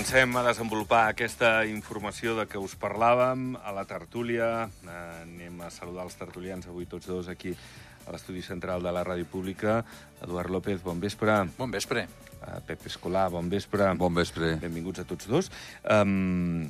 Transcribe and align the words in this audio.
comencem 0.00 0.36
a 0.40 0.42
desenvolupar 0.46 1.00
aquesta 1.10 1.66
informació 1.68 2.32
de 2.38 2.46
què 2.48 2.56
us 2.56 2.72
parlàvem 2.72 3.50
a 3.60 3.74
la 3.76 3.82
tertúlia. 3.84 4.46
Eh, 4.80 4.94
anem 5.26 5.60
a 5.60 5.68
saludar 5.68 6.06
els 6.08 6.16
tertulians 6.16 6.64
avui 6.72 6.88
tots 6.88 7.10
dos 7.10 7.28
aquí 7.28 7.52
a 7.52 8.14
l'estudi 8.14 8.40
central 8.40 8.80
de 8.80 8.96
la 8.96 9.04
Ràdio 9.04 9.28
Pública. 9.28 9.82
Eduard 10.24 10.56
López, 10.56 10.80
bon 10.80 11.04
vespre. 11.04 11.42
Bon 11.60 11.68
vespre. 11.68 12.08
Uh, 12.40 12.56
Pep 12.64 12.86
Escolà, 12.88 13.26
bon 13.28 13.50
vespre. 13.52 13.84
Bon 14.00 14.14
vespre. 14.16 14.54
Benvinguts 14.62 15.02
a 15.02 15.04
tots 15.04 15.26
dos. 15.28 15.50
Um, 15.84 16.62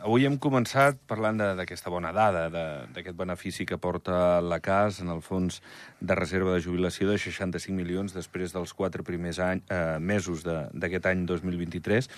avui 0.00 0.24
hem 0.24 0.38
començat 0.40 0.96
parlant 1.06 1.36
de- 1.36 1.50
d'aquesta 1.58 1.90
bona 1.92 2.10
dada, 2.10 2.48
de- 2.48 2.86
d'aquest 2.94 3.16
benefici 3.16 3.66
que 3.66 3.76
porta 3.76 4.40
la 4.40 4.60
CAS 4.60 5.00
en 5.02 5.10
el 5.10 5.20
fons 5.20 5.60
de 6.00 6.14
reserva 6.14 6.54
de 6.54 6.62
jubilació 6.62 7.10
de 7.10 7.18
65 7.18 7.76
milions 7.76 8.14
després 8.14 8.52
dels 8.54 8.72
quatre 8.72 9.02
primers 9.02 9.38
any, 9.38 9.62
eh, 9.68 9.98
mesos 10.00 10.42
de- 10.42 10.70
d'aquest 10.72 11.04
any 11.06 11.26
2023. 11.26 12.08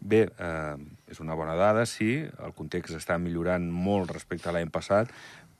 Bé, 0.00 0.30
eh, 0.38 0.76
és 1.10 1.20
una 1.20 1.34
bona 1.34 1.56
dada, 1.56 1.84
sí, 1.84 2.26
el 2.42 2.52
context 2.54 2.94
està 2.94 3.18
millorant 3.18 3.70
molt 3.70 4.10
respecte 4.10 4.48
a 4.48 4.52
l'any 4.52 4.70
passat, 4.70 5.10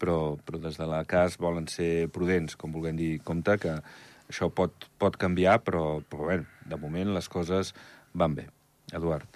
però, 0.00 0.38
però 0.38 0.58
des 0.58 0.78
de 0.78 0.86
la 0.86 1.04
CAS 1.04 1.36
volen 1.36 1.68
ser 1.68 2.08
prudents, 2.08 2.56
com 2.56 2.72
vulguem 2.72 2.96
dir, 2.96 3.20
compte 3.22 3.58
que 3.58 3.82
això 4.30 4.50
pot, 4.50 4.72
pot 4.98 5.16
canviar, 5.18 5.62
però, 5.62 6.02
però 6.02 6.26
bé, 6.26 6.44
de 6.68 6.78
moment 6.80 7.14
les 7.14 7.28
coses 7.32 7.74
van 8.14 8.34
bé. 8.34 8.48
Eduard. 8.92 9.26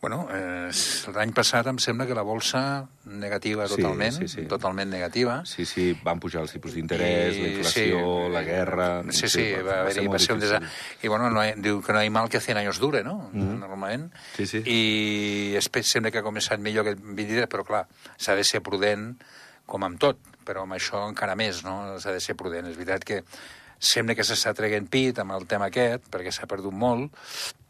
Bueno, 0.00 0.22
eh, 0.32 0.70
l'any 1.12 1.32
passat 1.36 1.66
em 1.68 1.76
sembla 1.76 2.06
que 2.08 2.14
la 2.16 2.22
bolsa 2.24 2.60
negativa 3.04 3.66
Sí, 3.68 3.76
totalment, 3.76 4.14
sí, 4.16 4.28
sí. 4.32 4.44
totalment 4.48 4.88
negativa. 4.88 5.42
Sí, 5.44 5.66
sí, 5.68 5.90
van 6.02 6.22
pujar 6.22 6.40
els 6.46 6.54
tipus 6.56 6.72
d'interès, 6.72 7.36
la 7.36 7.50
inflació, 7.50 7.98
sí, 8.00 8.32
la 8.32 8.42
guerra... 8.46 8.86
Sí, 9.12 9.28
sí, 9.28 9.44
va, 9.60 9.82
haver-hi, 9.82 9.98
ser 9.98 10.06
va 10.06 10.14
molt 10.14 10.24
ser 10.24 10.36
un 10.38 10.40
desastre. 10.40 10.70
I 11.04 11.12
bueno, 11.12 11.28
no 11.28 11.42
hay, 11.42 11.52
diu 11.60 11.82
que 11.84 11.92
no 11.92 12.00
hi 12.00 12.08
ha 12.08 12.14
mal 12.16 12.32
que 12.32 12.40
100 12.40 12.62
anys 12.62 12.80
dure, 12.80 13.04
no? 13.04 13.28
Mm. 13.34 13.60
Normalment. 13.60 14.08
Sí, 14.38 14.48
sí. 14.48 14.64
I 14.64 15.52
després 15.58 15.92
sembla 15.92 16.14
que 16.14 16.24
ha 16.24 16.24
començat 16.24 16.64
millor 16.64 16.88
que 16.88 16.96
el 16.96 17.04
23, 17.04 17.50
però 17.52 17.68
clar, 17.68 17.84
s'ha 18.16 18.38
de 18.40 18.48
ser 18.48 18.64
prudent 18.64 19.10
com 19.68 19.84
amb 19.84 20.00
tot, 20.00 20.24
però 20.48 20.64
amb 20.64 20.80
això 20.80 21.04
encara 21.10 21.36
més, 21.36 21.60
no? 21.66 21.98
S'ha 22.00 22.16
de 22.16 22.24
ser 22.24 22.40
prudent. 22.40 22.72
És 22.72 22.80
veritat 22.80 23.04
que 23.04 23.20
sembla 23.80 24.14
que 24.14 24.26
s'està 24.26 24.52
traient 24.56 24.86
pit 24.92 25.18
amb 25.22 25.32
el 25.32 25.46
tema 25.48 25.70
aquest, 25.70 26.06
perquè 26.12 26.32
s'ha 26.34 26.48
perdut 26.50 26.74
molt 26.76 27.16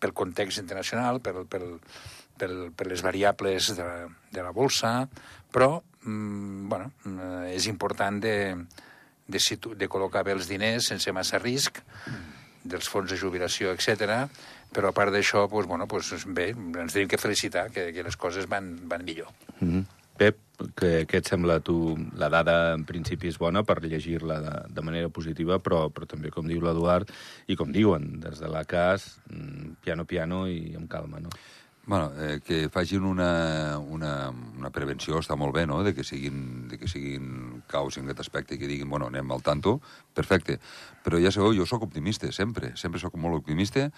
pel 0.03 0.13
context 0.17 0.59
internacional, 0.59 1.21
pel, 1.23 1.45
pel, 1.49 1.79
pel, 2.39 2.57
per 2.75 2.89
les 2.91 3.05
variables 3.07 3.71
de, 3.79 3.89
de 4.35 4.43
la 4.43 4.51
bolsa, 4.51 5.07
però 5.55 5.77
mm, 6.03 6.69
bueno, 6.69 6.91
mm, 7.05 7.45
és 7.55 7.71
important 7.71 8.19
de, 8.23 8.37
de, 9.31 9.41
situ, 9.41 9.77
de 9.79 9.89
col·locar 9.89 10.25
bé 10.27 10.35
els 10.35 10.51
diners 10.51 10.91
sense 10.91 11.15
massa 11.15 11.39
risc, 11.39 11.79
dels 12.65 12.91
fons 12.93 13.09
de 13.11 13.17
jubilació, 13.17 13.73
etc. 13.73 14.27
Però 14.75 14.91
a 14.91 14.97
part 14.97 15.15
d'això, 15.15 15.47
doncs, 15.49 15.69
bueno, 15.71 15.87
doncs, 15.89 16.27
bé, 16.27 16.51
ens 16.53 16.97
tenim 16.97 17.09
que 17.09 17.19
felicitar 17.19 17.71
que, 17.73 17.91
que 17.95 18.05
les 18.07 18.19
coses 18.21 18.49
van, 18.51 18.75
van 18.89 19.05
millor. 19.07 19.31
Mm 19.61 19.71
-hmm. 19.71 19.85
Pep, 20.19 20.37
que, 20.77 20.91
què 21.09 21.21
et 21.21 21.29
sembla 21.29 21.59
a 21.61 21.65
tu? 21.65 21.77
La 22.21 22.31
dada 22.33 22.75
en 22.75 22.85
principi 22.89 23.31
és 23.31 23.39
bona 23.41 23.63
per 23.67 23.79
llegir-la 23.85 24.41
de, 24.45 24.57
de 24.75 24.85
manera 24.87 25.11
positiva, 25.13 25.61
però, 25.63 25.87
però 25.95 26.09
també, 26.11 26.33
com 26.35 26.49
diu 26.49 26.63
l'Eduard, 26.65 27.11
i 27.49 27.57
com 27.59 27.73
diuen 27.73 28.21
des 28.25 28.43
de 28.43 28.51
la 28.51 28.65
CAS, 28.69 29.17
mm, 29.31 29.81
piano, 29.85 30.07
piano 30.09 30.45
i 30.51 30.75
amb 30.79 30.91
calma, 30.91 31.23
no? 31.23 31.33
Bueno, 31.87 32.13
eh, 32.19 32.41
que 32.45 32.69
facin 32.69 33.03
una, 33.03 33.79
una, 33.79 34.31
una 34.31 34.71
prevenció 34.71 35.19
està 35.19 35.35
molt 35.35 35.57
bé, 35.57 35.65
no?, 35.67 35.81
de 35.83 35.95
que 35.97 36.05
siguin, 36.05 36.69
de 36.69 36.79
que 36.79 36.87
siguin 36.87 37.63
caus 37.67 37.97
en 37.99 38.05
aquest 38.05 38.21
aspecte 38.23 38.55
i 38.55 38.61
que 38.61 38.69
diguin, 38.71 38.89
bueno, 38.91 39.09
anem 39.09 39.33
al 39.33 39.43
tanto, 39.43 39.81
perfecte. 40.15 40.61
Però 41.03 41.19
ja 41.19 41.33
sabeu, 41.35 41.57
jo 41.57 41.67
sóc 41.67 41.83
optimista, 41.89 42.31
sempre, 42.37 42.77
sempre 42.77 43.01
sóc 43.03 43.17
molt 43.19 43.41
optimista. 43.41 43.89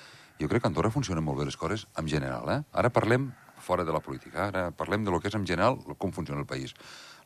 Jo 0.40 0.48
crec 0.48 0.62
que 0.62 0.70
Andorra 0.70 0.94
funcionen 0.94 1.26
molt 1.26 1.42
bé 1.42 1.50
les 1.50 1.58
coses 1.58 1.88
en 1.98 2.08
general, 2.08 2.48
eh? 2.54 2.62
Ara 2.72 2.94
parlem 2.94 3.32
fora 3.62 3.86
de 3.86 3.94
la 3.94 4.02
política, 4.04 4.48
ara 4.50 4.68
parlem 4.76 5.06
de 5.06 5.14
lo 5.14 5.20
que 5.20 5.30
és 5.30 5.38
en 5.38 5.46
general 5.46 5.78
com 5.98 6.12
funciona 6.12 6.42
el 6.42 6.48
país. 6.50 6.74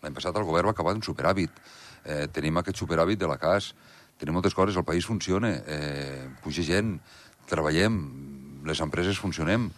L'any 0.03 0.15
passat 0.15 0.37
el 0.37 0.47
govern 0.47 0.69
va 0.69 0.77
acabar 0.77 0.95
en 0.97 1.03
superàvit. 1.03 1.51
Eh, 2.05 2.27
tenim 2.33 2.61
aquest 2.61 2.79
superàvit 2.83 3.19
de 3.19 3.31
la 3.31 3.39
CAS, 3.41 3.73
tenim 4.21 4.37
moltes 4.37 4.55
coses, 4.55 4.77
el 4.77 4.85
país 4.85 5.07
funciona, 5.09 5.51
eh, 5.67 6.29
puja 6.45 6.63
gent, 6.63 6.99
treballem, 7.49 7.99
les 8.67 8.81
empreses 8.81 9.19
funcionem, 9.19 9.71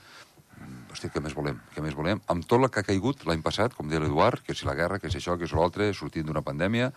hòstia, 0.92 1.10
què 1.12 1.22
més 1.22 1.34
volem? 1.36 1.58
Què 1.74 1.82
més 1.84 1.94
volem? 1.94 2.20
Amb 2.32 2.46
tot 2.48 2.60
el 2.60 2.70
que 2.72 2.80
ha 2.82 2.86
caigut 2.86 3.24
l'any 3.28 3.42
passat, 3.44 3.74
com 3.76 3.88
deia 3.88 4.00
l'Eduard, 4.02 4.42
que 4.44 4.54
si 4.54 4.66
la 4.66 4.74
guerra, 4.74 4.98
que 4.98 5.10
si 5.10 5.20
això, 5.20 5.36
que 5.38 5.46
si 5.46 5.56
l'altre, 5.56 5.92
sortint 5.94 6.26
d'una 6.26 6.42
pandèmia, 6.42 6.92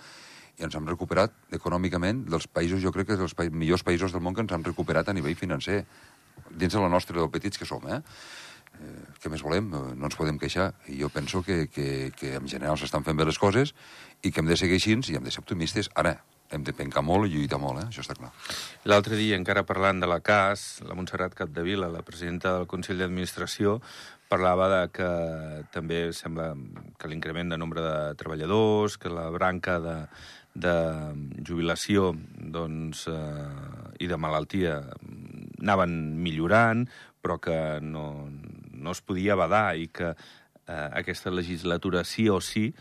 i 0.59 0.65
ens 0.67 0.75
hem 0.75 0.87
recuperat 0.87 1.33
econòmicament 1.57 2.25
dels 2.29 2.47
països, 2.47 2.81
jo 2.83 2.91
crec 2.93 3.09
que 3.09 3.15
és 3.17 3.21
dels 3.21 3.35
pa 3.37 3.47
millors 3.49 3.83
països 3.87 4.13
del 4.13 4.23
món 4.23 4.35
que 4.35 4.43
ens 4.45 4.53
han 4.55 4.65
recuperat 4.67 5.09
a 5.09 5.15
nivell 5.15 5.37
financer, 5.39 5.83
dins 6.49 6.73
de 6.73 6.81
la 6.81 6.89
nostra, 6.91 7.17
del 7.19 7.31
petits 7.31 7.59
que 7.59 7.67
som, 7.67 7.85
eh? 7.87 8.01
Eh 8.81 9.11
què 9.21 9.29
més 9.29 9.43
volem? 9.45 9.69
Eh, 9.69 9.93
No 9.95 10.09
ens 10.09 10.17
podem 10.17 10.39
queixar. 10.41 10.71
I 10.89 10.99
jo 11.03 11.09
penso 11.13 11.43
que, 11.45 11.67
que, 11.69 12.11
que 12.17 12.35
en 12.39 12.47
general 12.49 12.77
s'estan 12.77 13.05
fent 13.05 13.17
bé 13.17 13.27
les 13.27 13.39
coses 13.39 13.75
i 14.21 14.31
que 14.31 14.41
hem 14.41 14.49
de 14.49 14.57
seguir 14.57 14.79
així 14.79 14.97
i 14.97 15.17
hem 15.17 15.25
de 15.25 15.33
ser 15.33 15.43
optimistes. 15.43 15.89
Ara, 15.95 16.17
hem 16.51 16.65
de 16.67 16.73
pencar 16.75 17.03
molt 17.05 17.29
i 17.29 17.35
lluitar 17.35 17.59
molt, 17.61 17.79
eh? 17.79 17.87
això 17.87 18.03
està 18.03 18.17
clar. 18.17 18.31
L'altre 18.89 19.15
dia, 19.15 19.37
encara 19.39 19.63
parlant 19.63 20.01
de 20.01 20.09
la 20.09 20.19
CAS, 20.19 20.81
la 20.87 20.97
Montserrat 20.97 21.37
Capdevila, 21.37 21.87
la 21.87 22.03
presidenta 22.03 22.57
del 22.57 22.67
Consell 22.67 22.99
d'Administració, 22.99 23.77
parlava 24.31 24.67
de 24.71 24.81
que 24.95 25.09
també 25.71 26.01
sembla 26.15 26.51
que 26.99 27.09
l'increment 27.11 27.51
de 27.51 27.59
nombre 27.59 27.83
de 27.83 27.95
treballadors, 28.19 28.97
que 28.99 29.11
la 29.11 29.29
branca 29.31 29.77
de, 29.83 29.95
de 30.53 30.75
jubilació 31.47 32.11
doncs, 32.35 33.05
eh, 33.11 34.03
i 34.03 34.11
de 34.11 34.19
malaltia 34.19 34.81
anaven 35.61 35.95
millorant, 36.19 36.87
però 37.21 37.37
que 37.39 37.55
no, 37.85 38.05
no 38.81 38.95
es 38.95 39.01
podia 39.05 39.37
badar 39.39 39.77
i 39.79 39.87
que 39.93 40.11
eh, 40.11 40.89
aquesta 40.89 41.33
legislatura 41.33 42.03
sí 42.07 42.27
o 42.29 42.41
sí 42.41 42.71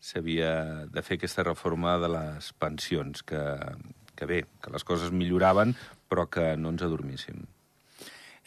s'havia 0.00 0.88
de 0.88 1.04
fer 1.04 1.18
aquesta 1.20 1.44
reforma 1.44 1.98
de 2.00 2.08
les 2.08 2.52
pensions, 2.56 3.22
que, 3.22 3.40
que 4.16 4.26
bé, 4.26 4.44
que 4.64 4.72
les 4.72 4.84
coses 4.88 5.12
milloraven, 5.12 5.76
però 6.08 6.26
que 6.32 6.54
no 6.56 6.72
ens 6.72 6.86
adormíssim. 6.86 7.44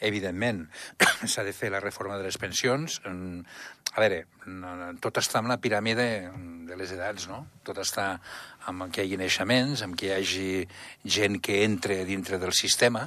Evidentment, 0.04 0.66
s'ha 1.30 1.46
de 1.46 1.54
fer 1.54 1.70
la 1.70 1.80
reforma 1.80 2.18
de 2.18 2.26
les 2.26 2.38
pensions. 2.42 2.98
Mm, 3.06 3.46
A 3.94 4.00
veure, 4.02 4.24
no, 4.50 4.72
no, 4.74 4.88
tot 4.98 5.20
està 5.20 5.38
amb 5.38 5.52
la 5.52 5.60
piràmide 5.62 6.04
de 6.66 6.74
les 6.74 6.90
edats, 6.96 7.28
no? 7.30 7.44
Tot 7.62 7.78
està 7.78 8.16
amb 8.66 8.88
que 8.90 9.04
hi 9.04 9.12
hagi 9.12 9.18
naixements, 9.20 9.84
amb 9.86 9.94
que 9.94 10.08
hi 10.08 10.14
hagi 10.16 10.46
gent 11.16 11.38
que 11.38 11.60
entre 11.62 12.00
dintre 12.08 12.40
del 12.42 12.50
sistema 12.58 13.04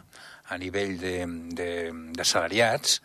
a 0.47 0.57
nivell 0.61 0.95
de, 1.01 1.15
de, 1.59 1.71
de 2.15 2.27
salariats, 2.29 3.01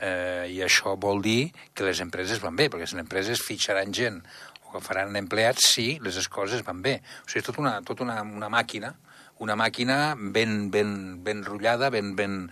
eh, 0.00 0.46
i 0.52 0.60
això 0.64 0.96
vol 1.00 1.22
dir 1.24 1.52
que 1.74 1.86
les 1.86 2.00
empreses 2.04 2.42
van 2.42 2.56
bé, 2.56 2.68
perquè 2.68 2.86
les 2.88 3.00
empreses 3.00 3.42
fitxaran 3.42 3.94
gent 3.96 4.20
o 4.66 4.74
que 4.74 4.84
faran 4.84 5.16
empleats 5.16 5.72
si 5.74 5.96
les 6.02 6.28
coses 6.28 6.64
van 6.66 6.82
bé. 6.82 6.98
O 7.24 7.28
sigui, 7.30 7.42
és 7.42 7.48
tot 7.48 7.60
una, 7.62 7.78
tot 7.86 8.02
una, 8.04 8.20
una 8.22 8.50
màquina, 8.52 8.94
una 9.38 9.56
màquina 9.56 10.14
ben, 10.16 10.70
ben, 10.72 11.22
ben 11.24 11.44
rotllada, 11.44 11.90
ben, 11.90 12.14
ben, 12.16 12.46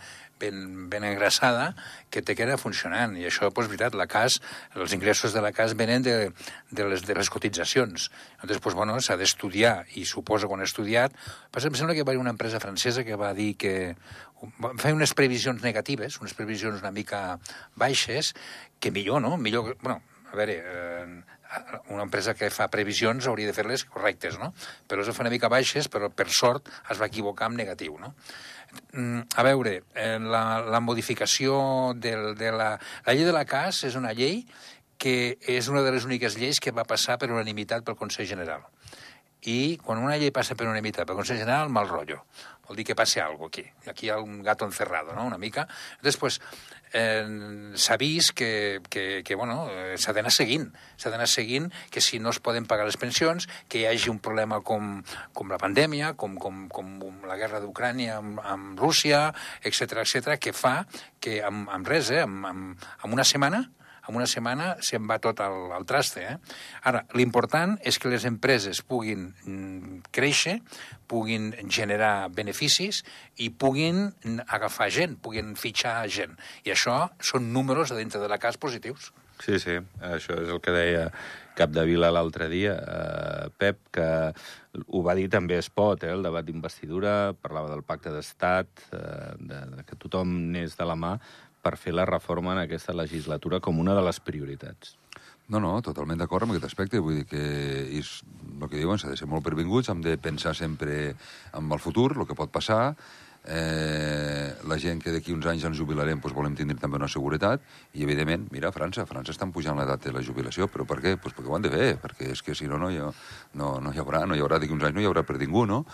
ben, 0.44 0.88
ben 0.93 1.06
engraçada, 1.09 1.72
que 2.12 2.22
té 2.22 2.37
que 2.37 2.44
anar 2.47 2.59
funcionant. 2.60 3.16
I 3.19 3.27
això, 3.28 3.49
doncs, 3.50 3.71
veritat, 3.72 3.97
la 3.99 4.06
CAS, 4.10 4.41
els 4.77 4.94
ingressos 4.97 5.34
de 5.34 5.43
la 5.44 5.53
CAS 5.56 5.77
venen 5.78 6.05
de, 6.05 6.16
de, 6.71 6.88
les, 6.91 7.05
de 7.06 7.16
les 7.16 7.31
cotitzacions. 7.32 8.10
Llavors, 8.42 8.60
doncs, 8.60 8.78
bueno, 8.78 8.98
s'ha 9.01 9.19
d'estudiar, 9.21 9.77
i 9.98 10.07
suposo 10.09 10.48
que 10.48 10.54
ho 10.54 10.59
han 10.59 10.66
estudiat. 10.66 11.16
Però 11.51 11.71
em 11.71 11.78
sembla 11.80 11.97
que 11.97 12.07
va 12.07 12.15
haver 12.15 12.22
una 12.22 12.34
empresa 12.34 12.63
francesa 12.63 13.04
que 13.04 13.19
va 13.21 13.33
dir 13.36 13.54
que 13.57 13.74
fer 14.80 14.92
unes 14.92 15.15
previsions 15.16 15.63
negatives, 15.65 16.19
unes 16.21 16.34
previsions 16.36 16.83
una 16.83 16.92
mica 16.92 17.39
baixes, 17.80 18.34
que 18.80 18.92
millor, 18.92 19.22
no? 19.24 19.39
Millor, 19.41 19.77
bueno, 19.80 20.03
a 20.30 20.36
veure, 20.36 20.59
eh, 20.60 21.22
una 21.89 22.03
empresa 22.03 22.34
que 22.34 22.51
fa 22.51 22.66
previsions 22.72 23.28
hauria 23.30 23.48
de 23.48 23.54
fer-les 23.57 23.84
correctes, 23.86 24.39
no? 24.41 24.53
Però 24.91 25.03
es 25.03 25.10
fer 25.10 25.24
una 25.24 25.33
mica 25.33 25.51
baixes, 25.53 25.89
però 25.89 26.10
per 26.10 26.28
sort 26.33 26.69
es 26.91 27.01
va 27.01 27.09
equivocar 27.10 27.48
amb 27.48 27.60
negatiu, 27.60 27.97
no? 28.01 28.15
Mm, 28.92 29.26
A 29.36 29.42
veure, 29.42 29.82
eh, 29.94 30.18
la, 30.21 30.60
la 30.60 30.80
modificació 30.80 31.92
del, 31.97 32.34
de 32.38 32.53
la... 32.53 32.78
La 33.06 33.15
llei 33.15 33.24
de 33.26 33.34
la 33.34 33.44
CAS 33.44 33.84
és 33.88 33.97
una 33.98 34.12
llei 34.15 34.44
que 34.98 35.36
és 35.50 35.68
una 35.68 35.82
de 35.82 35.91
les 35.92 36.04
úniques 36.06 36.38
lleis 36.38 36.60
que 36.62 36.72
va 36.72 36.86
passar 36.88 37.18
per 37.18 37.30
unanimitat 37.32 37.84
pel 37.84 37.98
Consell 37.98 38.28
General. 38.30 38.62
I 39.44 39.76
quan 39.82 39.98
una 40.00 40.16
llei 40.16 40.30
passa 40.32 40.54
per 40.56 40.65
unanimitat 40.68 41.06
pel 41.06 41.18
Consell 41.18 41.41
General, 41.42 41.68
mal 41.68 41.91
rotllo. 41.91 42.22
Vol 42.69 42.78
dir 42.78 42.87
que 42.89 42.97
passe 42.97 43.21
alguna 43.21 43.51
aquí. 43.53 43.65
Aquí 43.91 44.07
hi 44.07 44.11
ha 44.11 44.19
un 44.22 44.43
gato 44.43 44.65
encerrado, 44.65 45.15
no?, 45.15 45.27
una 45.27 45.39
mica. 45.39 45.66
Després, 46.03 46.41
eh, 46.95 47.27
s'ha 47.75 47.97
vist 48.01 48.33
que, 48.33 48.81
que, 48.89 49.22
que 49.25 49.34
bueno, 49.34 49.69
eh, 49.71 49.99
s'ha 49.99 50.15
d'anar 50.16 50.33
seguint. 50.33 50.71
S'ha 50.97 51.13
d'anar 51.13 51.28
seguint 51.28 51.71
que 51.91 52.01
si 52.01 52.21
no 52.22 52.33
es 52.33 52.41
poden 52.41 52.66
pagar 52.71 52.87
les 52.89 52.97
pensions, 52.97 53.49
que 53.69 53.83
hi 53.83 53.87
hagi 53.91 54.11
un 54.13 54.21
problema 54.25 54.63
com, 54.65 54.97
com 55.34 55.53
la 55.53 55.61
pandèmia, 55.61 56.15
com, 56.16 56.39
com, 56.41 56.66
com 56.72 56.99
la 57.28 57.39
guerra 57.41 57.61
d'Ucrània 57.61 58.19
amb, 58.22 58.41
amb 58.41 58.81
Rússia, 58.81 59.27
etc 59.63 60.01
etc, 60.07 60.39
que 60.41 60.55
fa 60.57 60.84
que 61.21 61.41
amb, 61.45 61.69
amb 61.72 61.89
res, 61.89 62.13
eh, 62.15 62.22
amb, 62.25 62.47
amb, 62.49 62.91
amb 63.03 63.17
una 63.17 63.27
setmana, 63.28 63.65
en 64.09 64.18
una 64.18 64.27
setmana 64.30 64.74
se'n 64.84 65.06
va 65.09 65.18
tot 65.22 65.41
al, 65.45 65.72
al 65.77 65.86
traste. 65.89 66.24
Eh? 66.24 66.36
Ara, 66.91 67.04
l'important 67.16 67.77
és 67.84 67.98
que 67.98 68.12
les 68.12 68.27
empreses 68.28 68.83
puguin 68.84 69.30
mm, 69.45 70.01
créixer, 70.15 70.59
puguin 71.10 71.53
generar 71.68 72.30
beneficis 72.34 73.03
i 73.41 73.51
puguin 73.51 74.09
agafar 74.47 74.91
gent, 74.92 75.18
puguin 75.22 75.54
fitxar 75.59 76.03
gent. 76.09 76.36
I 76.65 76.74
això 76.74 77.04
són 77.21 77.53
números 77.54 77.92
a 77.92 78.01
dintre 78.01 78.22
de 78.22 78.30
la 78.30 78.41
casa 78.42 78.60
positius. 78.60 79.12
Sí, 79.42 79.59
sí, 79.59 79.80
això 80.04 80.36
és 80.39 80.50
el 80.53 80.60
que 80.62 80.72
deia 80.72 81.09
Capdevila 81.59 82.10
l'altre 82.10 82.48
dia, 82.50 82.74
eh, 82.74 83.48
Pep, 83.59 83.78
que 83.95 84.07
ho 84.86 85.03
va 85.07 85.15
dir 85.18 85.28
també 85.30 85.59
Espot, 85.59 86.03
eh, 86.03 86.10
el 86.10 86.22
debat 86.27 86.47
d'investidura, 86.47 87.34
parlava 87.42 87.71
del 87.71 87.84
pacte 87.86 88.10
d'estat, 88.15 88.68
eh, 88.91 89.34
de, 89.39 89.60
de 89.77 89.84
que 89.86 89.98
tothom 89.98 90.34
n'és 90.54 90.74
de 90.78 90.86
la 90.86 90.97
mà 90.98 91.15
per 91.65 91.78
fer 91.81 91.95
la 91.97 92.05
reforma 92.09 92.53
en 92.53 92.63
aquesta 92.65 92.95
legislatura 92.97 93.63
com 93.65 93.81
una 93.81 93.97
de 93.97 94.05
les 94.05 94.21
prioritats. 94.21 94.95
No, 95.49 95.61
no, 95.61 95.75
totalment 95.84 96.21
d'acord 96.21 96.47
amb 96.47 96.55
aquest 96.55 96.71
aspecte. 96.71 97.03
Vull 97.05 97.21
dir 97.21 97.27
que 97.28 97.43
és 97.99 98.15
el 98.55 98.69
que 98.69 98.78
diuen, 98.78 99.01
s'ha 99.01 99.13
de 99.13 99.19
ser 99.21 99.28
molt 99.28 99.45
pervinguts, 99.45 99.91
hem 99.93 100.01
de 100.05 100.16
pensar 100.16 100.55
sempre 100.57 101.15
en 101.53 101.72
el 101.72 101.83
futur, 101.83 102.15
el 102.16 102.28
que 102.28 102.37
pot 102.39 102.53
passar, 102.53 102.95
eh, 103.45 104.55
la 104.65 104.79
gent 104.81 105.03
que 105.03 105.13
d'aquí 105.13 105.35
uns 105.35 105.47
anys 105.51 105.67
ens 105.69 105.77
jubilarem 105.77 106.21
doncs 106.23 106.35
volem 106.37 106.55
tindre 106.57 106.79
també 106.81 106.97
una 106.97 107.09
seguretat 107.11 107.63
i 107.93 108.05
evidentment, 108.07 108.47
mira, 108.53 108.73
França, 108.73 109.05
França 109.07 109.35
estan 109.35 109.53
pujant 109.53 109.77
l'edat 109.79 110.07
de 110.07 110.13
la 110.15 110.23
jubilació, 110.25 110.69
però 110.73 110.87
per 110.89 111.01
què? 111.05 111.17
Pues 111.21 111.37
perquè 111.37 111.51
ho 111.51 111.57
han 111.57 111.67
de 111.67 111.73
fer, 111.73 111.89
perquè 112.01 112.31
és 112.33 112.43
que 112.43 112.57
si 112.57 112.69
no 112.71 112.81
no 112.81 112.91
hi, 112.91 112.99
ha, 112.99 113.11
no, 113.61 113.79
no 113.85 113.93
hi 113.93 114.01
haurà, 114.01 114.25
no 114.27 114.37
hi 114.37 114.45
haurà 114.45 114.59
d'aquí 114.59 114.73
uns 114.73 114.89
anys 114.89 114.97
no 114.97 115.05
hi 115.05 115.11
haurà 115.11 115.25
per 115.29 115.37
ningú, 115.41 115.67
no? 115.69 115.85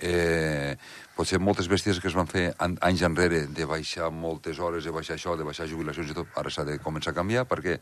Eh, 0.00 0.76
potser 1.16 1.40
moltes 1.40 1.68
bèsties 1.68 2.00
que 2.00 2.08
es 2.08 2.16
van 2.16 2.28
fer 2.28 2.50
an 2.58 2.76
anys 2.84 3.04
enrere 3.08 3.46
de 3.48 3.68
baixar 3.68 4.10
moltes 4.12 4.60
hores, 4.60 4.84
de 4.84 4.92
baixar 4.92 5.16
això, 5.16 5.36
de 5.36 5.44
baixar 5.44 5.68
jubilacions 5.68 6.12
i 6.12 6.16
tot, 6.16 6.28
ara 6.36 6.52
s'ha 6.52 6.64
de 6.68 6.78
començar 6.80 7.14
a 7.14 7.20
canviar 7.20 7.46
perquè 7.48 7.78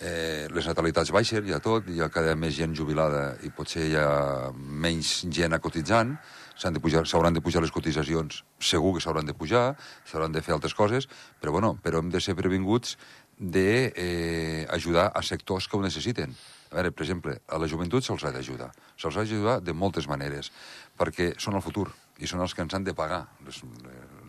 eh, 0.00 0.46
les 0.52 0.66
natalitats 0.66 1.12
baixen, 1.14 1.48
ha 1.52 1.60
tot, 1.64 1.88
hi 1.88 2.00
ha 2.00 2.08
cada 2.12 2.34
més 2.36 2.56
gent 2.56 2.74
jubilada 2.76 3.34
i 3.44 3.52
potser 3.54 3.88
hi 3.88 3.98
ha 4.00 4.08
menys 4.54 5.22
gent 5.32 5.56
acotitzant, 5.56 6.16
s'han 6.56 6.74
de 6.74 6.80
pujar, 6.80 7.04
s'hauran 7.06 7.34
de 7.34 7.42
pujar 7.42 7.62
les 7.62 7.72
cotitzacions, 7.74 8.44
segur 8.60 8.94
que 8.94 9.02
s'hauran 9.02 9.26
de 9.26 9.34
pujar, 9.34 9.74
s'hauran 10.06 10.32
de 10.32 10.42
fer 10.42 10.54
altres 10.54 10.74
coses, 10.74 11.08
però 11.40 11.52
bueno, 11.52 11.74
però 11.82 12.02
hem 12.02 12.10
de 12.10 12.20
ser 12.20 12.36
previnguts 12.38 12.96
de 13.38 13.92
eh, 13.96 14.66
a 14.68 15.22
sectors 15.22 15.68
que 15.68 15.76
ho 15.76 15.82
necessiten. 15.82 16.34
A 16.70 16.78
veure, 16.78 16.90
per 16.90 17.04
exemple, 17.04 17.36
a 17.46 17.58
la 17.58 17.68
joventut 17.70 18.02
se'ls 18.02 18.24
ha 18.24 18.32
d'ajudar. 18.34 18.72
Se'ls 18.98 19.16
ha 19.16 19.22
d'ajudar 19.22 19.60
de 19.62 19.72
moltes 19.72 20.08
maneres, 20.10 20.50
perquè 20.98 21.34
són 21.38 21.54
el 21.54 21.62
futur 21.62 21.88
i 22.18 22.26
són 22.26 22.42
els 22.42 22.54
que 22.54 22.62
ens 22.62 22.74
han 22.74 22.86
de 22.86 22.94
pagar 22.94 23.24
les, 23.46 23.60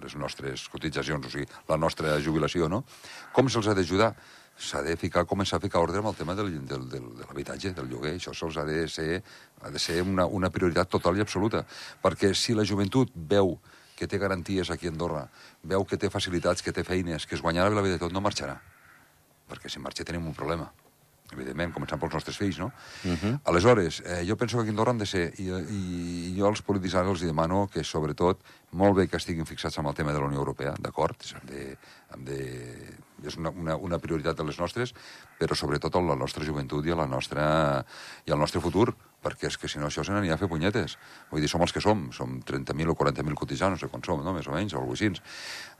les 0.01 0.15
nostres 0.17 0.67
cotitzacions, 0.69 1.25
o 1.25 1.29
sigui, 1.33 1.45
la 1.69 1.77
nostra 1.77 2.17
jubilació, 2.21 2.69
no? 2.69 2.83
Com 3.33 3.49
se'ls 3.49 3.69
ha 3.69 3.77
d'ajudar? 3.77 4.13
S'ha 4.57 4.81
de 4.81 4.95
ficar, 4.97 5.25
començar 5.27 5.57
a 5.57 5.63
ficar 5.63 5.81
ordre 5.83 5.99
amb 5.99 6.09
el 6.11 6.15
tema 6.15 6.35
del, 6.35 6.51
del, 6.67 6.87
del, 6.89 7.09
de 7.17 7.27
l'habitatge, 7.27 7.73
del 7.75 7.89
lloguer. 7.91 8.15
Això 8.15 8.33
sols 8.33 8.57
ha 8.57 8.63
de 8.67 8.85
ser, 8.91 9.21
ha 9.61 9.71
de 9.71 9.79
ser 9.79 10.01
una, 10.01 10.25
una 10.25 10.49
prioritat 10.49 10.89
total 10.89 11.17
i 11.17 11.25
absoluta. 11.25 11.65
Perquè 12.03 12.33
si 12.33 12.55
la 12.55 12.67
joventut 12.67 13.11
veu 13.15 13.57
que 13.95 14.07
té 14.07 14.19
garanties 14.19 14.71
aquí 14.71 14.87
a 14.87 14.93
Andorra, 14.93 15.25
veu 15.63 15.85
que 15.87 15.99
té 15.99 16.09
facilitats, 16.11 16.63
que 16.63 16.73
té 16.75 16.83
feines, 16.83 17.27
que 17.27 17.35
es 17.35 17.43
guanyarà 17.43 17.71
la 17.71 17.83
vida 17.83 17.99
de 17.99 18.03
tot, 18.05 18.15
no 18.15 18.23
marxarà. 18.23 18.57
Perquè 19.49 19.71
si 19.71 19.79
marxa 19.79 20.07
tenim 20.07 20.25
un 20.27 20.35
problema 20.35 20.71
evidentment, 21.33 21.71
començant 21.73 21.99
pels 21.99 22.13
nostres 22.13 22.37
fills, 22.37 22.59
no? 22.61 22.71
Uh 23.03 23.15
-huh. 23.17 23.39
Aleshores, 23.45 24.01
eh, 24.05 24.23
jo 24.27 24.37
penso 24.37 24.57
que 24.57 24.61
aquí 24.61 24.69
a 24.69 24.71
Andorra 24.71 24.91
han 24.91 24.97
de 24.97 25.05
ser, 25.05 25.33
i, 25.39 25.49
i, 25.49 26.31
i 26.31 26.39
jo 26.39 26.47
als 26.47 26.61
polítics 26.61 26.95
ara 26.95 27.09
els 27.09 27.21
demano 27.21 27.67
que, 27.67 27.83
sobretot, 27.83 28.37
molt 28.71 28.95
bé 28.95 29.07
que 29.07 29.17
estiguin 29.17 29.45
fixats 29.45 29.77
amb 29.79 29.87
el 29.87 29.95
tema 29.95 30.13
de 30.13 30.19
la 30.19 30.25
Unió 30.25 30.39
Europea, 30.39 30.75
d'acord? 30.79 31.15
Hem 31.33 31.47
de, 31.47 31.77
hem 32.13 32.25
de 32.25 32.97
és 33.23 33.37
una, 33.39 33.51
una, 33.51 33.75
una 33.77 33.99
prioritat 34.01 34.37
de 34.37 34.45
les 34.47 34.59
nostres, 34.59 34.93
però 35.39 35.55
sobretot 35.55 35.95
a 35.95 36.03
la 36.03 36.17
nostra 36.19 36.45
joventut 36.45 36.85
i 36.85 36.93
a 36.93 36.99
la 36.99 37.07
nostra, 37.07 37.45
i 38.25 38.33
al 38.33 38.41
nostre 38.41 38.61
futur, 38.63 38.91
perquè 39.25 39.49
és 39.49 39.57
que 39.57 39.69
si 39.71 39.79
no 39.81 39.87
això 39.89 40.03
se 40.05 40.13
n'anirà 40.13 40.37
a 40.37 40.41
fer 40.41 40.49
punyetes. 40.51 40.97
Vull 41.31 41.41
dir, 41.41 41.49
som 41.49 41.63
els 41.65 41.73
que 41.73 41.81
som, 41.81 42.05
som 42.13 42.37
30.000 42.45 42.91
o 42.91 42.97
40.000 42.99 43.39
cotitzants, 43.39 43.73
no 43.73 43.81
sé 43.81 43.89
quan 43.89 44.03
som, 44.05 44.21
no? 44.21 44.35
més 44.35 44.45
o 44.45 44.53
menys, 44.53 44.75
o 44.75 44.81
alguna 44.81 44.93
cosa 44.93 45.09
així. 45.09 45.23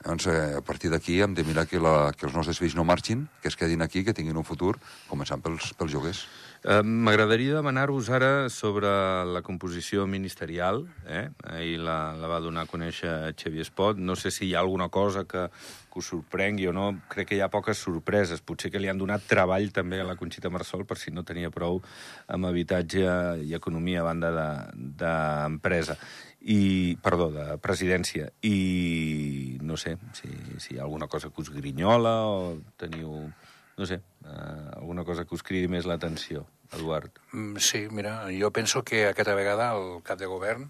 Doncs 0.06 0.26
eh, 0.32 0.40
a 0.58 0.64
partir 0.66 0.90
d'aquí 0.90 1.20
hem 1.22 1.36
de 1.36 1.44
mirar 1.46 1.66
que, 1.70 1.78
la, 1.82 2.10
que 2.16 2.26
els 2.26 2.34
nostres 2.34 2.58
fills 2.62 2.74
no 2.78 2.86
marxin, 2.88 3.28
que 3.42 3.52
es 3.52 3.58
quedin 3.58 3.86
aquí, 3.86 4.02
que 4.04 4.16
tinguin 4.16 4.36
un 4.36 4.46
futur, 4.46 4.74
començant 5.10 5.44
pels, 5.44 5.70
pels 5.78 5.94
joguers. 5.94 6.26
Eh, 6.66 6.82
M'agradaria 6.82 7.60
demanar-vos 7.60 8.10
ara 8.10 8.48
sobre 8.50 8.90
la 9.30 9.44
composició 9.46 10.08
ministerial. 10.10 10.82
Eh? 11.06 11.28
Ahir 11.46 11.78
la, 11.86 12.16
la 12.18 12.30
va 12.32 12.42
donar 12.42 12.66
a 12.66 12.70
conèixer 12.70 13.14
Xavier 13.38 13.66
Espot. 13.68 14.02
No 14.02 14.18
sé 14.18 14.34
si 14.34 14.48
hi 14.48 14.54
ha 14.56 14.64
alguna 14.64 14.90
cosa 14.90 15.22
que, 15.30 15.46
que 15.96 16.04
us 16.04 16.12
sorprengui 16.12 16.68
o 16.68 16.74
no. 16.76 16.90
Crec 17.08 17.30
que 17.30 17.38
hi 17.38 17.40
ha 17.40 17.48
poques 17.48 17.80
sorpreses. 17.80 18.44
Potser 18.44 18.68
que 18.70 18.82
li 18.82 18.92
han 18.92 19.00
donat 19.00 19.24
treball 19.24 19.72
també 19.72 20.02
a 20.02 20.06
la 20.08 20.18
Conxita 20.20 20.52
Marsol 20.52 20.84
per 20.84 21.00
si 21.00 21.14
no 21.14 21.24
tenia 21.24 21.48
prou 21.54 21.80
amb 22.28 22.50
habitatge 22.50 23.08
i 23.40 23.56
economia 23.56 24.04
a 24.04 24.08
banda 24.10 24.32
d'empresa. 24.76 25.96
De, 25.96 26.36
i, 26.46 26.96
perdó, 27.02 27.30
de 27.32 27.56
presidència. 27.64 28.28
I 28.44 29.58
no 29.64 29.80
sé 29.80 29.96
si, 30.14 30.28
si 30.62 30.74
hi 30.74 30.78
ha 30.78 30.84
alguna 30.84 31.08
cosa 31.08 31.32
que 31.32 31.42
us 31.42 31.50
grinyola 31.54 32.16
o 32.28 32.36
teniu 32.78 33.30
no 33.76 33.84
sé, 33.84 34.00
eh, 34.24 34.70
alguna 34.76 35.04
cosa 35.04 35.26
que 35.26 35.34
us 35.36 35.42
cridi 35.44 35.68
més 35.68 35.88
l'atenció. 35.88 36.46
Eduard. 36.74 37.20
Mm, 37.30 37.60
sí, 37.62 37.86
mira, 37.94 38.24
jo 38.34 38.50
penso 38.50 38.82
que 38.82 39.04
aquesta 39.06 39.36
vegada 39.38 39.70
el 39.76 40.02
cap 40.02 40.18
de 40.18 40.26
govern 40.26 40.66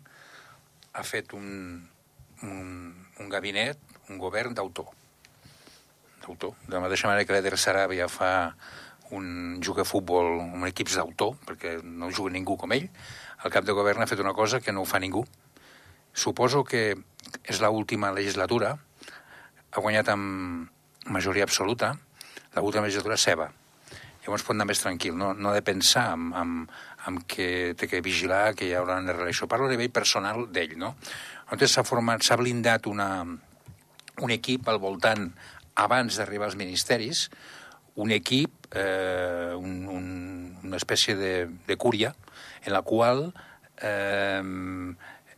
ha 0.93 1.05
fet 1.05 1.32
un, 1.32 1.88
un, 2.43 2.69
un 3.19 3.31
gabinet, 3.32 3.81
un 4.11 4.19
govern 4.20 4.55
d'autor. 4.55 4.90
D'autor. 6.26 6.56
De 6.67 6.75
la 6.75 6.82
mateixa 6.84 7.08
manera 7.08 7.25
que 7.25 7.37
l'Eder 7.37 7.56
Sarabia 7.58 8.08
fa 8.11 8.31
un 9.14 9.61
juga 9.62 9.84
a 9.87 9.88
futbol 9.88 10.40
amb 10.43 10.67
equips 10.67 10.99
d'autor, 10.99 11.37
perquè 11.46 11.76
no 11.82 12.11
juga 12.11 12.34
ningú 12.34 12.56
com 12.58 12.75
ell, 12.75 12.88
el 13.44 13.52
cap 13.55 13.64
de 13.64 13.76
govern 13.76 14.02
ha 14.02 14.11
fet 14.11 14.23
una 14.23 14.34
cosa 14.34 14.61
que 14.61 14.75
no 14.75 14.82
ho 14.82 14.88
fa 14.88 14.99
ningú. 14.99 15.23
Suposo 16.12 16.64
que 16.64 16.96
és 17.44 17.61
l 17.61 17.70
última 17.70 18.11
legislatura, 18.11 18.75
ha 19.70 19.81
guanyat 19.81 20.11
amb 20.11 20.67
majoria 21.06 21.46
absoluta, 21.46 21.94
l'última 22.56 22.88
legislatura 22.88 23.20
seva 23.20 23.52
llavors 24.26 24.43
pot 24.43 24.56
anar 24.56 24.67
més 24.67 24.82
tranquil, 24.82 25.14
no, 25.14 25.32
no 25.34 25.50
ha 25.50 25.55
de 25.55 25.62
pensar 25.62 26.08
en, 26.17 26.31
en, 26.34 26.55
en 27.06 27.19
que 27.31 27.74
té 27.79 27.86
que 27.86 28.03
vigilar 28.03 28.56
que 28.58 28.67
hi 28.67 28.74
haurà 28.74 28.98
una 28.98 29.15
relació. 29.15 29.46
Parlo 29.46 29.69
a 29.69 29.72
nivell 29.72 29.93
personal 29.94 30.48
d'ell, 30.51 30.74
no? 30.81 30.96
Llavors 31.46 31.77
s'ha 31.77 31.86
format, 31.86 32.24
s'ha 32.27 32.39
blindat 32.41 32.89
una, 32.91 33.08
un 33.22 34.34
equip 34.34 34.67
al 34.69 34.81
voltant, 34.82 35.29
abans 35.77 36.17
d'arribar 36.19 36.49
als 36.51 36.59
ministeris, 36.59 37.27
un 37.97 38.13
equip, 38.13 38.69
eh, 38.77 39.55
un, 39.56 39.87
un, 39.89 40.06
una 40.65 40.77
espècie 40.77 41.17
de, 41.17 41.49
de 41.69 41.77
cúria, 41.77 42.15
en 42.65 42.73
la 42.75 42.83
qual 42.83 43.31
eh, 43.81 44.43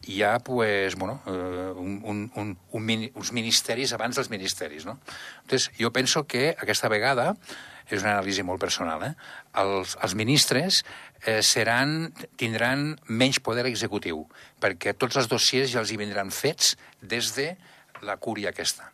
hi 0.08 0.22
ha 0.22 0.38
pues, 0.40 0.96
bueno, 0.96 1.20
eh, 1.26 1.72
un, 1.76 2.00
un, 2.04 2.32
un, 2.34 2.56
un, 2.72 3.10
uns 3.14 3.32
ministeris 3.32 3.92
abans 3.92 4.16
dels 4.16 4.30
ministeris. 4.30 4.86
No? 4.86 4.98
Entonces, 5.42 5.70
jo 5.78 5.92
penso 5.92 6.26
que 6.26 6.54
aquesta 6.56 6.88
vegada 6.88 7.34
és 7.88 8.02
una 8.02 8.18
anàlisi 8.18 8.44
molt 8.44 8.60
personal, 8.60 9.02
eh? 9.04 9.14
els, 9.60 9.94
els 10.04 10.14
ministres 10.16 10.82
eh, 11.24 11.40
seran, 11.42 12.12
tindran 12.40 12.94
menys 13.08 13.40
poder 13.40 13.64
executiu, 13.68 14.26
perquè 14.60 14.92
tots 14.96 15.16
els 15.16 15.28
dossiers 15.28 15.72
ja 15.72 15.80
els 15.80 15.92
hi 15.92 16.00
vindran 16.00 16.32
fets 16.34 16.74
des 17.00 17.32
de 17.36 17.54
la 18.04 18.18
cúria 18.20 18.52
aquesta. 18.52 18.92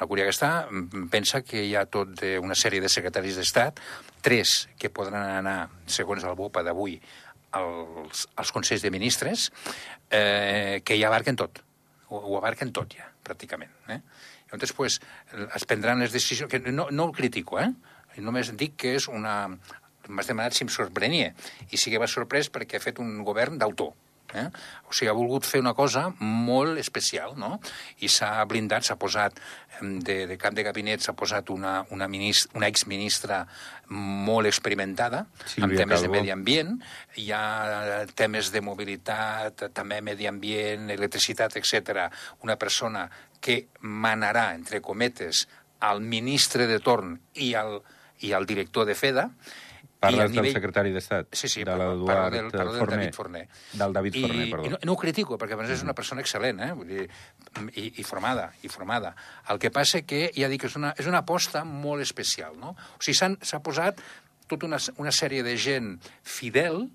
La 0.00 0.08
cúria 0.08 0.24
aquesta 0.24 0.66
mm, 0.66 1.08
pensa 1.12 1.42
que 1.44 1.62
hi 1.66 1.74
ha 1.76 1.84
tot 1.86 2.24
una 2.40 2.56
sèrie 2.56 2.80
de 2.80 2.88
secretaris 2.88 3.36
d'Estat, 3.36 3.80
tres 4.24 4.64
que 4.80 4.88
podran 4.88 5.22
anar, 5.22 5.58
segons 5.86 6.24
el 6.24 6.38
BOPA 6.38 6.64
d'avui, 6.66 6.96
als, 7.52 8.26
als 8.36 8.52
Consells 8.52 8.82
de 8.82 8.90
Ministres, 8.90 9.50
eh, 10.10 10.80
que 10.84 10.98
ja 10.98 11.08
abarquen 11.08 11.36
tot. 11.36 11.62
Ho, 12.08 12.18
ho 12.18 12.36
abarquen 12.38 12.72
tot 12.72 12.96
ja, 12.96 13.10
pràcticament. 13.26 13.72
Eh? 13.88 14.00
Llavors, 14.50 14.72
pues, 14.74 15.00
es 15.54 15.64
prendran 15.68 16.00
les 16.02 16.12
decisions... 16.12 16.50
Que 16.50 16.60
no, 16.72 16.88
no 16.90 17.08
el 17.10 17.14
critico, 17.14 17.60
eh? 17.60 17.70
Només 18.18 18.54
dic 18.58 18.76
que 18.80 18.96
és 18.98 19.06
una... 19.08 19.44
M'has 20.10 20.26
demanat 20.26 20.56
si 20.56 20.64
em 20.64 20.70
sorprenia. 20.72 21.34
I 21.70 21.78
sí 21.78 21.92
que 21.92 22.00
va 22.02 22.08
sorprès 22.10 22.48
perquè 22.50 22.80
ha 22.80 22.82
fet 22.82 22.98
un 22.98 23.20
govern 23.26 23.60
d'autor. 23.60 23.92
Eh? 24.34 24.46
O 24.88 24.94
sigui, 24.94 25.08
ha 25.10 25.16
volgut 25.16 25.46
fer 25.48 25.60
una 25.62 25.74
cosa 25.74 26.08
molt 26.20 26.78
especial, 26.78 27.34
no? 27.38 27.58
I 28.04 28.10
s'ha 28.12 28.32
blindat, 28.48 28.86
s'ha 28.86 28.96
posat 29.00 29.38
de, 29.80 30.26
de 30.30 30.36
cap 30.38 30.54
de 30.54 30.64
gabinet, 30.66 31.02
s'ha 31.02 31.14
posat 31.16 31.50
una, 31.50 31.80
una, 31.94 32.08
minist, 32.10 32.50
una 32.58 32.68
exministra 32.70 33.42
molt 33.90 34.50
experimentada, 34.50 35.24
Sílvia 35.44 35.66
amb 35.66 35.78
temes 35.78 36.00
Calvo. 36.00 36.06
de 36.06 36.18
medi 36.18 36.34
ambient, 36.34 36.76
hi 37.18 37.30
ha 37.34 38.04
temes 38.18 38.52
de 38.54 38.62
mobilitat, 38.64 39.66
també 39.76 40.00
medi 40.04 40.28
ambient, 40.30 40.90
electricitat, 40.94 41.56
etc. 41.58 42.06
Una 42.46 42.58
persona 42.60 43.08
que 43.40 43.64
manarà, 43.80 44.50
entre 44.54 44.82
cometes, 44.84 45.46
al 45.80 46.02
ministre 46.04 46.66
de 46.68 46.78
torn 46.84 47.16
i 47.40 47.54
al, 47.56 47.80
i 48.20 48.34
al 48.36 48.46
director 48.46 48.86
de 48.86 48.94
FEDA, 48.94 49.30
Parles 50.00 50.30
nivell... 50.32 50.46
del 50.48 50.56
secretari 50.56 50.92
d'Estat? 50.94 51.28
Sí, 51.36 51.48
sí, 51.52 51.60
de 51.60 51.74
parlo, 51.74 52.06
parlo, 52.08 52.30
del, 52.36 52.46
parlo 52.54 52.72
del 52.72 52.80
Forner. 52.80 52.98
David 53.00 53.16
Forner. 53.18 53.42
Del 53.82 53.92
David 53.92 54.14
I, 54.14 54.22
Forner, 54.24 54.46
perdó. 54.54 54.64
I 54.64 54.72
no, 54.72 54.78
no 54.88 54.94
ho 54.94 55.00
critico, 55.02 55.36
perquè 55.40 55.58
a 55.58 55.60
més 55.60 55.74
és 55.74 55.84
una 55.84 55.94
persona 55.98 56.24
excel·lent, 56.24 56.62
eh? 56.64 56.70
Vull 56.78 56.88
dir, 56.88 57.04
i, 57.74 57.84
i 58.00 58.06
formada, 58.08 58.48
i 58.64 58.72
formada. 58.72 59.12
El 59.52 59.60
que 59.60 59.72
passa 59.74 60.00
que, 60.08 60.22
ja 60.36 60.48
dic, 60.48 60.64
és 60.70 60.78
una, 60.80 60.94
és 60.96 61.10
una 61.10 61.20
aposta 61.20 61.66
molt 61.68 62.00
especial, 62.06 62.56
no? 62.56 62.72
O 62.96 63.04
sigui, 63.04 63.18
s'ha 63.20 63.60
posat 63.60 64.00
tota 64.50 64.66
una, 64.66 64.80
una 64.98 65.12
sèrie 65.14 65.44
de 65.46 65.54
gent 65.60 65.92
fidel 66.24 66.86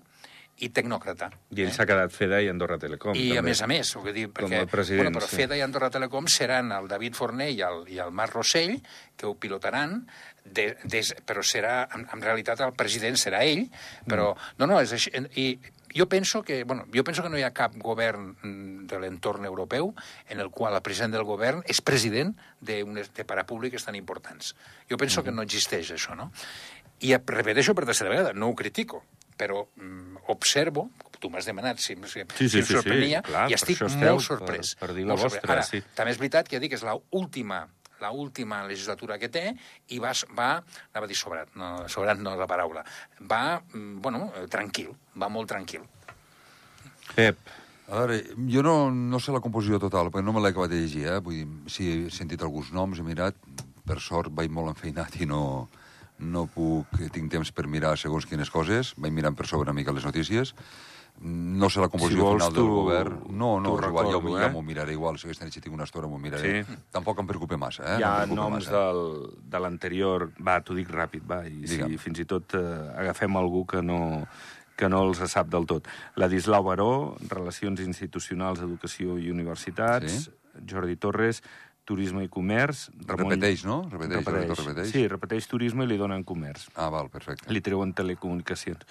i 0.64 0.70
tecnòcrata. 0.72 1.28
I 1.52 1.62
ell 1.66 1.72
s'ha 1.74 1.84
quedat 1.88 2.12
FEDA 2.14 2.38
i 2.40 2.48
Andorra 2.48 2.78
Telecom. 2.80 3.14
I 3.14 3.32
a 3.32 3.40
també. 3.40 3.50
més 3.50 3.60
a 3.62 3.66
més, 3.68 3.90
ho 3.96 4.02
dir, 4.08 4.26
Com 4.32 4.46
perquè, 4.46 4.62
a 4.64 4.66
president, 4.70 5.04
bueno, 5.10 5.20
però. 5.20 5.28
FEDA 5.28 5.56
i 5.58 5.60
Andorra 5.60 5.90
Telecom 5.92 6.28
seran 6.32 6.72
el 6.72 6.88
David 6.88 7.14
Forner 7.18 7.50
i 7.52 7.60
el, 7.66 7.82
i 7.92 7.98
el 8.00 8.10
Marc 8.10 8.32
Rossell, 8.34 8.78
que 9.16 9.26
ho 9.28 9.34
pilotaran, 9.36 10.06
de, 10.44 10.76
des, 10.84 11.14
però 11.26 11.42
serà, 11.44 11.88
en, 11.94 12.06
en 12.12 12.22
realitat 12.22 12.60
el 12.64 12.72
president 12.78 13.16
serà 13.20 13.42
ell, 13.44 13.66
però 14.06 14.32
Mm. 14.34 14.54
no, 14.62 14.66
no, 14.66 14.80
és 14.80 14.92
així, 14.92 15.10
i 15.36 15.58
jo 15.96 16.06
penso 16.08 16.42
que, 16.42 16.62
bueno, 16.64 16.86
jo 16.94 17.02
penso 17.04 17.22
que 17.22 17.28
no 17.28 17.38
hi 17.38 17.42
ha 17.42 17.52
cap 17.56 17.74
govern 17.80 18.34
mm, 18.42 18.86
de 18.86 18.98
l'entorn 19.00 19.44
europeu 19.48 19.94
en 20.28 20.40
el 20.40 20.50
qual 20.50 20.74
el 20.74 20.82
president 20.82 21.12
del 21.14 21.24
govern 21.24 21.62
és 21.66 21.80
president 21.80 22.34
d'unes 22.60 23.12
de 23.14 23.24
parapúbliques 23.24 23.84
tan 23.84 23.94
importants. 23.94 24.54
Jo 24.90 24.96
penso 24.96 25.22
que 25.24 25.32
no 25.32 25.42
existeix 25.42 25.90
això, 25.92 26.14
no? 26.16 26.30
I 27.00 27.12
eh, 27.12 27.20
repeteixo 27.20 27.74
per 27.74 27.84
tercera 27.84 28.08
vegada, 28.10 28.32
no 28.32 28.48
ho 28.48 28.54
critico, 28.54 29.02
però 29.36 29.66
mm, 29.76 30.16
observo, 30.32 30.88
tu 31.20 31.30
m'has 31.32 31.46
demanat 31.48 31.78
si, 31.80 31.94
si, 32.06 32.20
Sí, 32.36 32.48
sí, 32.48 32.48
si 32.48 32.58
em 32.58 32.62
sí, 32.62 32.62
sí, 32.66 32.72
sorprenia, 32.74 33.22
clar, 33.22 33.46
i 33.50 33.54
estic 33.56 33.80
molt 33.82 34.22
sorprès. 34.24 34.74
per- 34.76 34.88
per 34.88 34.94
dir 34.96 35.06
la 35.06 35.14
vostra, 35.16 35.52
Ara, 35.52 35.62
sí. 35.64 35.82
també 35.94 36.12
és 36.12 36.18
veritat 36.20 36.48
que 36.48 36.56
ja 36.56 36.60
dic 36.60 36.70
que 36.74 36.76
és 36.80 36.84
l'última 36.84 37.66
la 37.98 38.10
última 38.12 38.58
legislatura 38.68 39.16
que 39.18 39.30
té 39.32 39.54
i 39.88 39.98
va, 39.98 40.10
va 40.36 40.48
anava 40.92 41.06
a 41.06 41.08
dir 41.08 41.16
sobrat, 41.16 41.48
no, 41.56 41.88
sobrat 41.88 42.18
no 42.20 42.34
és 42.34 42.38
la 42.38 42.46
paraula, 42.46 42.82
va, 43.24 43.62
mm, 43.72 44.02
bueno, 44.04 44.26
eh, 44.36 44.46
tranquil, 44.52 44.90
va 45.16 45.30
molt 45.32 45.48
tranquil. 45.48 45.80
Pep, 47.14 47.38
A 47.88 48.00
veure, 48.00 48.16
jo 48.50 48.64
no, 48.66 48.90
no 48.90 49.20
sé 49.22 49.30
la 49.30 49.38
composició 49.38 49.78
total, 49.78 50.08
perquè 50.10 50.24
no 50.26 50.32
me 50.34 50.40
l'he 50.42 50.48
acabat 50.50 50.72
de 50.72 50.80
llegir, 50.80 51.04
eh? 51.06 51.20
Vull 51.22 51.36
dir, 51.38 51.44
sí, 51.70 51.84
he 51.86 52.10
sentit 52.10 52.42
alguns 52.42 52.72
noms, 52.74 52.98
he 52.98 53.04
mirat, 53.06 53.36
per 53.86 54.00
sort 54.02 54.32
vaig 54.34 54.50
molt 54.50 54.72
enfeinat 54.72 55.14
i 55.22 55.28
no, 55.30 55.68
no 56.18 56.46
puc, 56.46 56.86
tinc 57.12 57.30
temps 57.32 57.50
per 57.52 57.66
mirar 57.68 57.96
segons 58.00 58.26
quines 58.26 58.50
coses, 58.50 58.94
vaig 58.96 59.12
mirant 59.12 59.36
per 59.36 59.46
sobre 59.46 59.68
una 59.70 59.74
mica 59.76 59.92
les 59.92 60.04
notícies, 60.04 60.54
no 61.20 61.70
sé 61.72 61.80
la 61.80 61.88
composició 61.88 62.26
Si 62.26 62.36
final 62.36 62.52
del 62.52 62.62
tu- 62.62 62.68
govern. 62.74 63.20
No, 63.30 63.58
no, 63.60 63.78
és 63.78 63.86
igual, 63.88 64.06
ja, 64.12 64.18
m'ho- 64.20 64.38
ja 64.38 64.46
eh? 64.46 64.50
m'ho 64.52 64.62
miraré 64.62 64.92
igual, 64.92 65.16
si 65.18 65.26
aquesta 65.26 65.44
nit 65.46 65.54
si 65.54 65.60
tinc 65.64 65.74
una 65.74 65.84
estona 65.84 66.06
m'ho 66.08 66.18
miraré. 66.18 66.64
Sí. 66.64 66.76
Tampoc 66.92 67.18
em 67.20 67.26
preocupa 67.26 67.56
massa, 67.56 67.84
eh? 67.94 67.98
hi 68.00 68.02
ha 68.04 68.26
no 68.26 68.34
noms 68.34 68.66
massa. 68.66 68.70
del, 68.72 69.30
de 69.42 69.58
l'anterior... 69.60 70.30
Va, 70.44 70.60
t'ho 70.60 70.74
dic 70.76 70.88
ràpid, 70.92 71.24
va. 71.24 71.46
I 71.46 71.64
Digue'm. 71.64 71.88
si 71.88 71.96
fins 71.98 72.18
i 72.20 72.24
tot 72.28 72.54
eh, 72.54 72.92
agafem 73.00 73.34
algú 73.36 73.64
que 73.66 73.80
no, 73.82 74.26
que 74.76 74.88
no 74.92 75.02
els 75.08 75.18
sap 75.32 75.48
del 75.48 75.64
tot. 75.64 75.88
Ladislau 76.16 76.62
Baró, 76.64 77.16
Relacions 77.30 77.80
Institucionals, 77.80 78.60
Educació 78.60 79.16
i 79.18 79.30
Universitats. 79.30 80.12
Sí. 80.28 80.30
Jordi 80.68 80.96
Torres, 80.96 81.42
Turisme 81.86 82.24
i 82.26 82.28
Comerç. 82.28 82.88
Repeteix, 83.06 83.62
no? 83.64 83.84
Repeteix, 83.90 84.24
repeteix. 84.26 84.58
repeteix. 84.58 84.90
Sí, 84.90 85.04
repeteix 85.08 85.46
Turisme 85.46 85.86
i 85.86 85.90
li 85.92 85.98
donen 86.00 86.24
Comerç. 86.26 86.66
Ah, 86.74 86.88
val, 86.90 87.08
perfecte. 87.12 87.46
Li 87.54 87.62
treuen 87.62 87.94
telecomunicacions. 87.94 88.82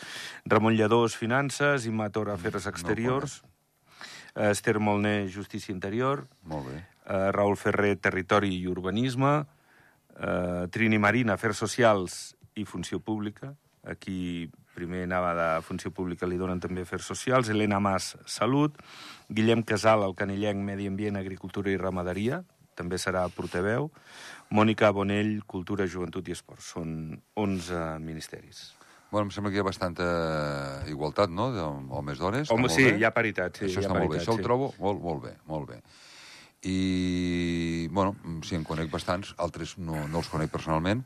Ramon 0.48 0.78
Lladós, 0.80 1.18
Finances, 1.20 1.86
Imator, 1.92 2.32
Afers 2.32 2.70
Exteriors, 2.72 3.42
no 3.44 4.50
Esther 4.50 4.80
Molné, 4.80 5.28
Justícia 5.32 5.72
Interior, 5.72 6.26
Molt 6.44 6.68
bé. 6.68 6.80
eh, 7.06 7.32
Raül 7.32 7.56
Ferrer, 7.56 7.96
Territori 7.98 8.50
i 8.58 8.68
Urbanisme, 8.68 9.46
eh, 10.20 10.68
Trini 10.72 10.98
Marín, 11.00 11.30
Afers 11.30 11.58
Socials 11.58 12.36
i 12.56 12.66
Funció 12.66 13.00
Pública. 13.00 13.56
Aquí 13.84 14.50
primer 14.74 15.04
anava 15.04 15.34
de 15.36 15.62
Funció 15.62 15.92
Pública, 15.92 16.28
li 16.28 16.36
donen 16.38 16.60
també 16.60 16.82
Afers 16.82 17.06
Socials. 17.06 17.48
Helena 17.50 17.80
Mas, 17.80 18.18
Salut. 18.26 18.76
Guillem 19.30 19.64
Casal, 19.64 20.04
el 20.04 20.16
Canillenc, 20.16 20.60
Medi 20.60 20.88
Ambient, 20.88 21.16
Agricultura 21.16 21.72
i 21.72 21.78
Ramaderia, 21.78 22.44
també 22.76 23.00
serà 23.02 23.26
portaveu. 23.34 23.90
Mònica 24.52 24.92
Bonell, 24.94 25.40
Cultura, 25.50 25.88
Joventut 25.90 26.28
i 26.30 26.36
Esport. 26.36 26.62
Són 26.62 27.16
11 27.36 28.00
ministeris. 28.04 28.74
Bueno, 29.12 29.30
em 29.30 29.32
sembla 29.32 29.52
que 29.54 29.58
hi 29.58 29.62
ha 29.62 29.68
bastanta 29.68 30.06
igualtat, 30.92 31.30
no?, 31.32 31.50
d'homes 31.56 32.20
dones. 32.20 32.50
Home, 32.52 32.66
Està 32.66 32.68
molt 32.68 32.74
sí, 32.76 32.84
bé. 32.90 32.98
hi 33.00 33.06
ha 33.08 33.14
paritat. 33.16 33.56
Sí, 33.62 33.66
Això 33.70 33.80
hi 33.80 33.86
ha 33.86 33.88
està 33.88 33.94
molt 33.96 34.02
bé. 34.04 34.08
paritat, 34.18 34.26
Això 34.28 34.36
sí. 34.36 34.42
ho 34.42 34.48
trobo 34.50 34.74
molt, 34.82 35.00
molt 35.02 35.24
bé, 35.24 35.34
molt 35.48 35.70
bé. 35.70 35.78
I, 36.66 37.88
bueno, 37.92 38.16
sí, 38.44 38.56
en 38.58 38.64
conec 38.66 38.90
bastants, 38.92 39.36
altres 39.38 39.78
no, 39.78 40.08
no 40.10 40.20
els 40.22 40.30
conec 40.32 40.50
personalment, 40.52 41.04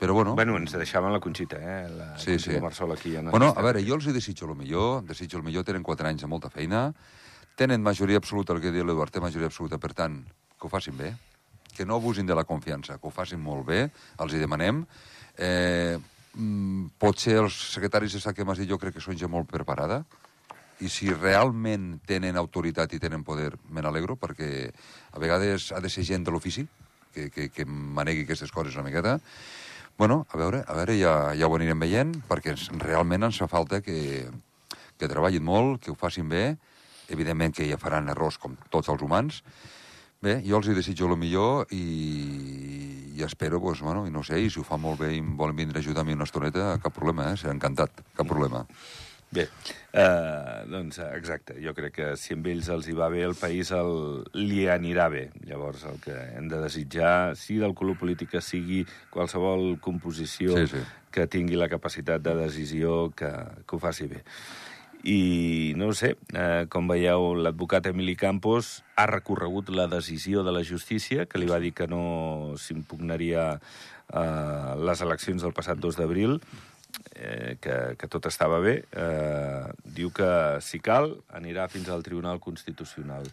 però 0.00 0.14
bueno... 0.16 0.32
Bueno, 0.34 0.56
ens 0.58 0.72
deixaven 0.74 1.12
la 1.12 1.20
Conxita, 1.20 1.58
eh? 1.60 1.88
La 1.92 2.06
Sí, 2.18 2.32
Conxita 2.32 2.56
sí. 2.56 2.60
Marsol 2.64 2.92
aquí. 2.96 3.14
En 3.20 3.28
Bueno, 3.30 3.52
a 3.54 3.62
veure, 3.62 3.84
jo 3.86 3.98
els 3.98 4.08
hi 4.08 4.14
desitjo 4.16 4.48
el 4.48 4.56
millor, 4.58 5.04
desitjo 5.06 5.38
el 5.38 5.44
millor, 5.46 5.64
tenen 5.68 5.84
4 5.84 6.08
anys 6.08 6.24
de 6.24 6.30
molta 6.32 6.50
feina, 6.50 6.86
tenen 7.54 7.84
majoria 7.84 8.16
absoluta, 8.18 8.56
el 8.56 8.62
que 8.64 8.72
diu 8.74 8.84
l'Eduard, 8.88 9.12
té 9.14 9.20
majoria 9.22 9.46
absoluta, 9.52 9.78
per 9.78 9.92
tant, 9.94 10.22
que 10.58 10.66
ho 10.66 10.72
facin 10.72 10.96
bé, 10.98 11.14
que 11.74 11.86
no 11.86 11.98
abusin 11.98 12.26
de 12.26 12.34
la 12.34 12.46
confiança, 12.46 12.98
que 12.98 13.08
ho 13.08 13.14
facin 13.14 13.40
molt 13.42 13.66
bé, 13.66 13.80
els 14.22 14.34
hi 14.34 14.42
demanem. 14.42 14.84
Eh, 15.36 15.98
mm, 16.34 16.94
potser 16.98 17.40
els 17.42 17.56
secretaris 17.74 18.14
d'Estat 18.14 18.36
que 18.36 18.44
m'has 18.44 18.60
dit 18.62 18.70
jo 18.70 18.78
crec 18.78 18.94
que 18.96 19.04
són 19.04 19.18
gent 19.18 19.30
molt 19.30 19.50
preparada, 19.50 20.04
i 20.82 20.88
si 20.90 21.10
realment 21.12 22.00
tenen 22.06 22.36
autoritat 22.36 22.92
i 22.94 23.00
tenen 23.02 23.22
poder, 23.26 23.52
me 23.70 23.82
n'alegro, 23.82 24.16
perquè 24.18 24.70
a 25.12 25.22
vegades 25.22 25.70
ha 25.72 25.80
de 25.80 25.90
ser 25.90 26.04
gent 26.06 26.24
de 26.26 26.34
l'ofici 26.34 26.66
que, 27.14 27.28
que, 27.30 27.48
que 27.54 27.64
manegui 27.66 28.24
aquestes 28.26 28.50
coses 28.52 28.74
una 28.74 28.88
miqueta. 28.88 29.18
Bueno, 29.96 30.24
a 30.30 30.36
veure, 30.36 30.64
a 30.66 30.74
veure 30.74 30.96
ja, 30.98 31.14
ja 31.38 31.46
ho 31.46 31.54
anirem 31.54 31.78
veient, 31.78 32.16
perquè 32.26 32.56
realment 32.82 33.28
ens 33.28 33.38
fa 33.38 33.46
falta 33.50 33.78
que, 33.84 34.26
que 34.98 35.10
treballin 35.10 35.44
molt, 35.46 35.84
que 35.84 35.92
ho 35.92 35.98
facin 35.98 36.28
bé, 36.28 36.56
evidentment 37.14 37.54
que 37.54 37.68
ja 37.68 37.78
faran 37.78 38.10
errors 38.10 38.40
com 38.42 38.56
tots 38.74 38.90
els 38.90 39.04
humans. 39.06 39.42
Bé, 40.24 40.38
jo 40.40 40.56
els 40.56 40.70
hi 40.70 40.74
desitjo 40.76 41.10
el 41.10 41.18
millor 41.20 41.68
i, 41.76 41.84
i 43.12 43.24
espero, 43.26 43.60
pues, 43.60 43.82
bueno, 43.84 44.06
i 44.08 44.12
no 44.12 44.22
sé, 44.24 44.38
i 44.40 44.48
si 44.48 44.60
ho 44.60 44.64
fan 44.64 44.80
molt 44.80 45.02
bé 45.02 45.10
i 45.12 45.20
em 45.20 45.34
volen 45.36 45.58
vindre 45.58 45.82
a 45.82 45.84
ajudar 45.84 46.00
a 46.00 46.08
mi 46.08 46.16
una 46.16 46.24
estoneta, 46.24 46.78
cap 46.80 46.94
problema, 46.96 47.26
eh? 47.28 47.40
Serà 47.40 47.52
encantat, 47.52 48.00
cap 48.16 48.30
problema. 48.30 48.62
Bé, 49.34 49.48
uh, 49.98 50.62
doncs 50.70 51.00
eh, 51.02 51.10
exacte, 51.18 51.56
jo 51.60 51.74
crec 51.74 51.96
que 51.96 52.08
si 52.20 52.36
amb 52.36 52.46
ells 52.46 52.68
els 52.70 52.86
hi 52.88 52.94
va 52.94 53.08
bé, 53.10 53.24
el 53.26 53.34
país 53.36 53.72
el, 53.74 54.22
li 54.38 54.64
anirà 54.70 55.08
bé. 55.10 55.24
Llavors 55.48 55.84
el 55.90 55.98
que 56.04 56.14
hem 56.38 56.48
de 56.48 56.60
desitjar, 56.62 57.34
si 57.36 57.58
del 57.60 57.74
color 57.74 57.98
polític 58.00 58.36
que 58.36 58.44
sigui 58.44 58.84
qualsevol 59.12 59.74
composició 59.82 60.54
Sí, 60.60 60.68
sí. 60.76 60.84
que 61.12 61.26
tingui 61.28 61.58
la 61.58 61.68
capacitat 61.72 62.22
de 62.22 62.36
decisió, 62.44 63.10
que, 63.16 63.32
que 63.66 63.76
ho 63.76 63.82
faci 63.82 64.06
bé. 64.14 64.22
I 65.04 65.74
no 65.76 65.90
sé, 65.92 66.14
eh, 66.32 66.64
com 66.72 66.88
veieu, 66.88 67.34
l'advocat 67.36 67.90
Emili 67.90 68.14
Campos 68.16 68.78
ha 68.96 69.04
recorregut 69.10 69.68
la 69.68 69.84
decisió 69.86 70.42
de 70.46 70.54
la 70.56 70.62
justícia, 70.64 71.26
que 71.28 71.36
li 71.36 71.48
va 71.50 71.60
dir 71.60 71.74
que 71.76 71.86
no 71.86 72.54
s'impugnaria 72.56 73.50
eh, 73.58 74.72
les 74.80 75.04
eleccions 75.04 75.44
del 75.44 75.52
passat 75.52 75.76
2 75.76 76.00
d'abril, 76.00 76.38
eh, 77.12 77.58
que, 77.60 77.76
que 78.00 78.08
tot 78.08 78.30
estava 78.32 78.62
bé. 78.64 78.78
Eh, 78.96 79.68
diu 79.84 80.08
que, 80.08 80.30
si 80.64 80.80
cal, 80.80 81.12
anirà 81.36 81.68
fins 81.68 81.92
al 81.92 82.04
Tribunal 82.06 82.40
Constitucional. 82.40 83.28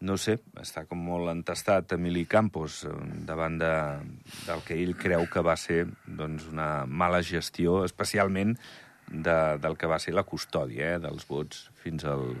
No 0.00 0.16
sé, 0.16 0.38
està 0.58 0.86
com 0.88 0.98
molt 1.04 1.30
entestat 1.30 1.92
Emili 1.94 2.26
Campos 2.26 2.82
eh, 2.88 2.98
davant 3.30 3.62
de, 3.62 3.72
del 4.42 4.66
que 4.66 4.82
ell 4.82 4.96
creu 4.98 5.30
que 5.30 5.42
va 5.44 5.54
ser 5.60 5.84
doncs, 6.06 6.50
una 6.50 6.86
mala 6.88 7.22
gestió, 7.22 7.84
especialment 7.86 8.56
de, 9.10 9.58
del 9.58 9.76
que 9.76 9.90
va 9.90 9.98
ser 9.98 10.14
la 10.14 10.24
custòdia 10.24 10.94
eh, 10.94 11.00
dels 11.02 11.26
vots 11.28 11.66
fins 11.82 12.06
al, 12.08 12.36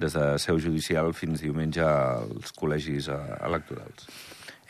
des 0.00 0.14
de 0.16 0.26
seu 0.42 0.60
judicial 0.60 1.12
fins 1.16 1.42
diumenge 1.44 1.84
als 1.84 2.54
col·legis 2.56 3.10
eh, 3.12 3.18
electorals. 3.46 4.08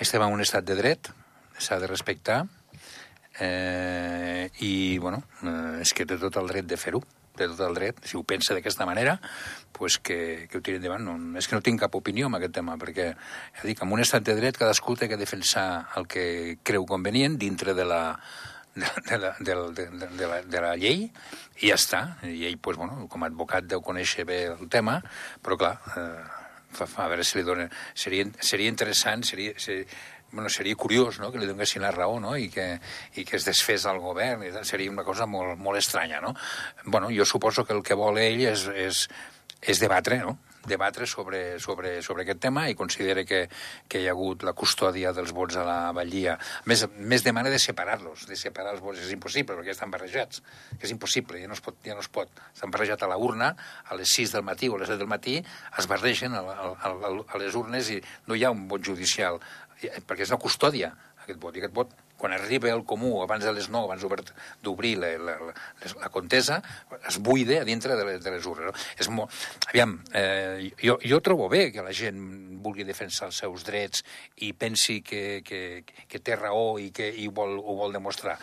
Estem 0.01 0.23
en 0.25 0.33
un 0.33 0.43
estat 0.43 0.65
de 0.65 0.79
dret, 0.79 1.11
s'ha 1.59 1.79
de 1.83 1.91
respectar, 1.91 2.45
eh, 3.39 4.51
i, 4.61 4.99
bueno, 4.99 5.23
eh, 5.43 5.81
és 5.85 5.95
que 5.95 6.07
té 6.07 6.19
tot 6.21 6.39
el 6.41 6.49
dret 6.51 6.69
de 6.69 6.79
fer-ho, 6.81 7.03
té 7.37 7.49
tot 7.49 7.61
el 7.67 7.77
dret. 7.77 8.01
Si 8.05 8.19
ho 8.19 8.23
pensa 8.27 8.55
d'aquesta 8.57 8.87
manera, 8.89 9.19
pues 9.77 9.99
que, 9.99 10.47
que 10.51 10.59
ho 10.59 10.63
tiri 10.65 10.81
endavant. 10.81 11.05
No, 11.07 11.17
és 11.39 11.49
que 11.49 11.57
no 11.57 11.65
tinc 11.65 11.81
cap 11.81 11.95
opinió 11.97 12.29
en 12.29 12.37
aquest 12.37 12.57
tema, 12.59 12.77
perquè, 12.81 13.11
ja 13.61 13.69
dic, 13.69 13.83
en 13.85 13.93
un 13.97 14.03
estat 14.03 14.27
de 14.27 14.37
dret 14.37 14.59
cadascú 14.61 14.97
té 14.99 15.09
que 15.09 15.21
defensar 15.21 15.87
el 15.97 16.09
que 16.11 16.25
creu 16.67 16.87
convenient 16.89 17.39
dintre 17.41 17.77
de 17.79 17.87
la, 17.89 18.03
de, 18.75 18.87
de, 19.09 19.19
la, 19.19 19.35
de, 19.39 19.55
de, 19.73 20.09
de, 20.17 20.27
la, 20.27 20.43
de 20.43 20.61
la 20.63 20.75
llei 20.79 21.09
i 21.61 21.71
ja 21.71 21.79
està. 21.79 22.03
I 22.27 22.47
ell, 22.49 22.59
pues, 22.63 22.79
bueno, 22.81 23.07
com 23.11 23.25
a 23.25 23.31
advocat 23.31 23.67
deu 23.69 23.83
conèixer 23.85 24.27
bé 24.29 24.45
el 24.53 24.69
tema, 24.73 25.01
però 25.45 25.59
clar, 25.61 25.75
eh, 25.97 26.23
fa, 26.71 26.87
fa, 26.87 27.05
a 27.05 27.11
veure 27.13 27.27
si 27.27 27.39
li 27.39 27.45
dona... 27.47 27.69
Seria, 27.95 28.29
seria 28.41 28.71
interessant, 28.71 29.25
seria, 29.27 29.57
seria, 29.59 29.87
bueno, 30.33 30.49
seria 30.49 30.77
curiós 30.77 31.19
no? 31.19 31.33
que 31.33 31.41
li 31.43 31.49
donessin 31.49 31.83
la 31.83 31.91
raó 31.91 32.21
no? 32.23 32.37
I, 32.39 32.49
que, 32.55 32.77
i 33.19 33.25
que 33.27 33.37
es 33.41 33.47
desfés 33.49 33.87
el 33.91 33.99
govern. 34.03 34.45
I 34.47 34.53
tal. 34.55 34.67
Seria 34.69 34.93
una 34.93 35.05
cosa 35.07 35.27
molt, 35.27 35.59
molt 35.59 35.81
estranya. 35.81 36.21
No? 36.23 36.35
Bueno, 36.85 37.11
jo 37.15 37.27
suposo 37.27 37.65
que 37.67 37.75
el 37.75 37.83
que 37.83 37.99
vol 37.99 38.21
ell 38.23 38.47
és, 38.53 38.69
és, 38.71 39.09
és 39.61 39.83
debatre, 39.83 40.23
no? 40.23 40.39
Debatre 40.71 41.09
sobre, 41.11 41.59
sobre, 41.63 41.99
sobre 42.07 42.25
aquest 42.25 42.41
tema 42.47 42.69
i 42.71 42.77
considera 42.79 43.25
que, 43.27 43.43
que 43.91 44.01
hi 44.01 44.09
ha 44.09 44.15
hagut 44.15 44.45
la 44.47 44.55
custòdia 44.57 45.13
dels 45.17 45.35
vots 45.37 45.59
a 45.61 45.67
la 45.67 45.79
Vallia. 45.97 46.37
A 46.39 46.71
més, 46.71 46.87
més 46.99 47.27
demana 47.27 47.53
de 47.53 47.59
separar-los, 47.63 48.27
de 48.31 48.39
separar 48.39 48.77
els 48.77 48.85
vots. 48.85 49.03
És 49.03 49.13
impossible, 49.15 49.59
perquè 49.59 49.75
estan 49.75 49.93
barrejats. 49.93 50.45
Que 50.77 50.87
és 50.89 50.95
impossible, 50.95 51.41
ja 51.43 51.51
no 51.51 51.59
es 51.59 51.65
pot. 51.65 51.79
Ja 51.87 51.99
no 51.99 52.05
es 52.05 52.11
pot. 52.13 52.43
S'han 52.59 52.73
barrejat 52.73 53.03
a 53.05 53.11
la 53.11 53.19
urna, 53.21 53.53
a 53.89 53.99
les 53.99 54.15
6 54.17 54.37
del 54.37 54.47
matí 54.47 54.71
o 54.71 54.79
a 54.79 54.83
les 54.83 54.93
7 54.93 55.03
del 55.03 55.11
matí, 55.11 55.41
es 55.79 55.91
barregen 55.91 56.37
a, 56.39 56.45
a, 56.45 56.71
a, 56.91 57.11
a 57.27 57.43
les 57.43 57.59
urnes 57.59 57.91
i 57.91 58.01
no 58.29 58.39
hi 58.39 58.47
ha 58.47 58.55
un 58.55 58.67
vot 58.71 58.85
judicial, 58.85 59.41
perquè 59.81 60.27
és 60.27 60.33
una 60.33 60.41
custòdia, 60.41 60.93
aquest 61.31 61.43
vot. 61.43 61.57
I 61.57 61.65
aquest 61.65 61.77
vot 61.77 61.99
quan 62.21 62.35
arriba 62.37 62.69
el 62.69 62.85
comú, 62.85 63.15
abans 63.25 63.47
de 63.47 63.53
les 63.57 63.71
9, 63.73 63.89
abans 63.89 64.05
d'obrir 64.63 64.93
la, 65.01 65.15
la, 65.17 65.37
la, 65.49 65.55
la 66.03 66.11
contesa, 66.13 66.61
es 67.09 67.17
buida 67.19 67.63
a 67.63 67.65
dintre 67.65 67.97
de 67.97 68.05
les, 68.05 68.21
de 68.23 68.35
les 68.35 68.47
urnes. 68.47 68.69
No? 68.69 68.89
És 69.01 69.09
molt... 69.09 69.33
Aviam, 69.73 69.97
eh, 70.13 70.69
jo, 70.85 70.99
jo 71.01 71.21
trobo 71.25 71.49
bé 71.49 71.71
que 71.73 71.85
la 71.87 71.95
gent 71.97 72.21
vulgui 72.61 72.85
defensar 72.85 73.31
els 73.31 73.41
seus 73.41 73.65
drets 73.65 74.05
i 74.45 74.53
pensi 74.53 75.01
que, 75.01 75.41
que, 75.47 75.63
que 75.89 76.21
té 76.21 76.37
raó 76.37 76.77
i 76.79 76.91
que 76.93 77.09
i 77.09 77.31
vol, 77.33 77.57
ho 77.57 77.79
vol 77.81 77.97
demostrar. 77.97 78.37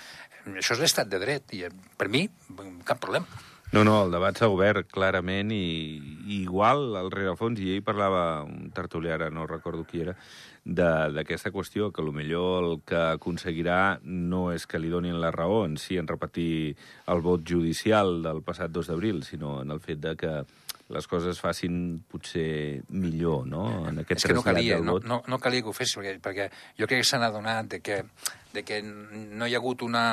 Això 0.48 0.74
és 0.74 0.82
l'estat 0.82 1.12
de 1.12 1.22
dret 1.22 1.54
i 1.54 1.68
per 2.00 2.10
mi 2.10 2.26
cap 2.88 2.98
problema. 3.04 3.28
No, 3.76 3.84
no, 3.84 3.98
el 4.06 4.14
debat 4.14 4.38
s'ha 4.40 4.48
obert 4.48 4.88
clarament 4.94 5.52
i, 5.52 5.98
i 6.26 6.38
igual 6.42 6.96
al 6.96 7.10
rerefons, 7.12 7.60
i 7.60 7.74
ell 7.76 7.84
parlava, 7.84 8.44
un 8.48 8.70
tertulià, 8.76 9.18
ara 9.18 9.28
no 9.34 9.48
recordo 9.50 9.84
qui 9.88 10.06
era, 10.06 10.14
d'aquesta 10.68 11.52
qüestió, 11.52 11.92
que 11.92 12.04
millor 12.04 12.64
el 12.64 12.80
que 12.88 13.00
aconseguirà 13.18 14.00
no 14.04 14.52
és 14.52 14.66
que 14.68 14.80
li 14.80 14.90
donin 14.92 15.20
la 15.20 15.32
raó 15.32 15.66
en 15.66 15.78
si 15.78 15.98
en 15.98 16.08
repetir 16.08 16.76
el 17.08 17.22
vot 17.22 17.44
judicial 17.48 18.22
del 18.24 18.42
passat 18.42 18.72
2 18.72 18.88
d'abril, 18.88 19.24
sinó 19.24 19.62
en 19.62 19.72
el 19.72 19.80
fet 19.80 20.00
de 20.00 20.16
que 20.16 20.34
les 20.90 21.08
coses 21.08 21.40
facin 21.40 22.00
potser 22.08 22.82
millor, 22.90 23.46
no? 23.48 23.64
En 23.90 24.00
aquest 24.00 24.24
és 24.24 24.30
que 24.30 24.36
no 24.36 24.44
calia, 24.44 24.80
no, 24.80 25.00
no, 25.04 25.22
no 25.28 25.40
calia 25.44 25.64
que 25.64 25.72
ho 25.72 25.76
fessi, 25.76 26.00
perquè, 26.00 26.20
perquè 26.24 26.48
jo 26.80 26.88
crec 26.88 27.04
que 27.04 27.10
s'han 27.10 27.28
adonat 27.28 27.68
de 27.76 27.82
que, 27.84 28.04
de 28.56 28.64
que 28.64 28.80
no 28.84 29.48
hi 29.48 29.56
ha 29.56 29.60
hagut 29.60 29.84
una, 29.84 30.06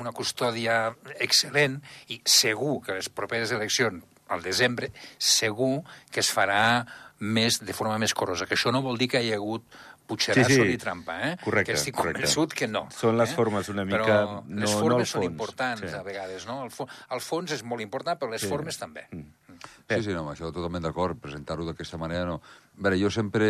una 0.00 0.12
custòdia 0.16 0.94
excel·lent 1.20 1.80
i 2.14 2.20
segur 2.24 2.80
que 2.84 2.96
les 2.98 3.10
properes 3.12 3.52
eleccions 3.56 4.04
al 4.32 4.42
desembre, 4.42 4.90
segur 5.22 5.84
que 6.10 6.22
es 6.24 6.30
farà 6.34 6.84
més, 7.20 7.60
de 7.62 7.74
forma 7.76 7.98
més 8.02 8.14
corosa. 8.14 8.48
Que 8.48 8.56
això 8.58 8.72
no 8.74 8.82
vol 8.82 8.98
dir 8.98 9.08
que 9.12 9.22
hi 9.22 9.30
ha 9.32 9.38
hagut 9.38 9.68
Puigceràs 10.06 10.46
sí, 10.46 10.54
sí. 10.60 10.74
i 10.76 10.78
trampa, 10.78 11.16
eh? 11.26 11.32
Correcte, 11.42 11.72
que 11.72 11.78
estic 11.80 11.96
correcte. 11.96 12.20
convençut 12.22 12.52
que 12.54 12.68
no. 12.70 12.84
Són 12.94 13.16
les 13.18 13.32
eh? 13.32 13.34
formes 13.34 13.70
una 13.72 13.82
mica... 13.88 14.04
Però 14.04 14.36
no, 14.46 14.60
les 14.62 14.70
formes 14.70 14.92
no 14.92 15.02
el 15.02 15.08
són 15.10 15.22
fons. 15.24 15.32
importants, 15.32 15.82
sí. 15.82 15.94
a 15.98 16.02
vegades, 16.06 16.46
no? 16.46 16.60
El, 16.62 16.70
fo 16.74 16.86
el 16.86 17.22
fons 17.24 17.54
és 17.56 17.64
molt 17.66 17.82
important, 17.82 18.18
però 18.20 18.30
les 18.30 18.44
sí. 18.44 18.50
formes 18.52 18.78
també. 18.78 19.08
Mm. 19.10 19.26
Sí, 19.56 19.98
sí, 20.04 20.12
no, 20.12 20.22
amb 20.22 20.30
això 20.36 20.52
totalment 20.54 20.86
d'acord. 20.86 21.18
Presentar-ho 21.22 21.66
d'aquesta 21.66 21.98
manera, 21.98 22.26
no. 22.28 22.38
A 22.38 22.86
veure, 22.86 23.00
jo 23.02 23.10
sempre 23.10 23.48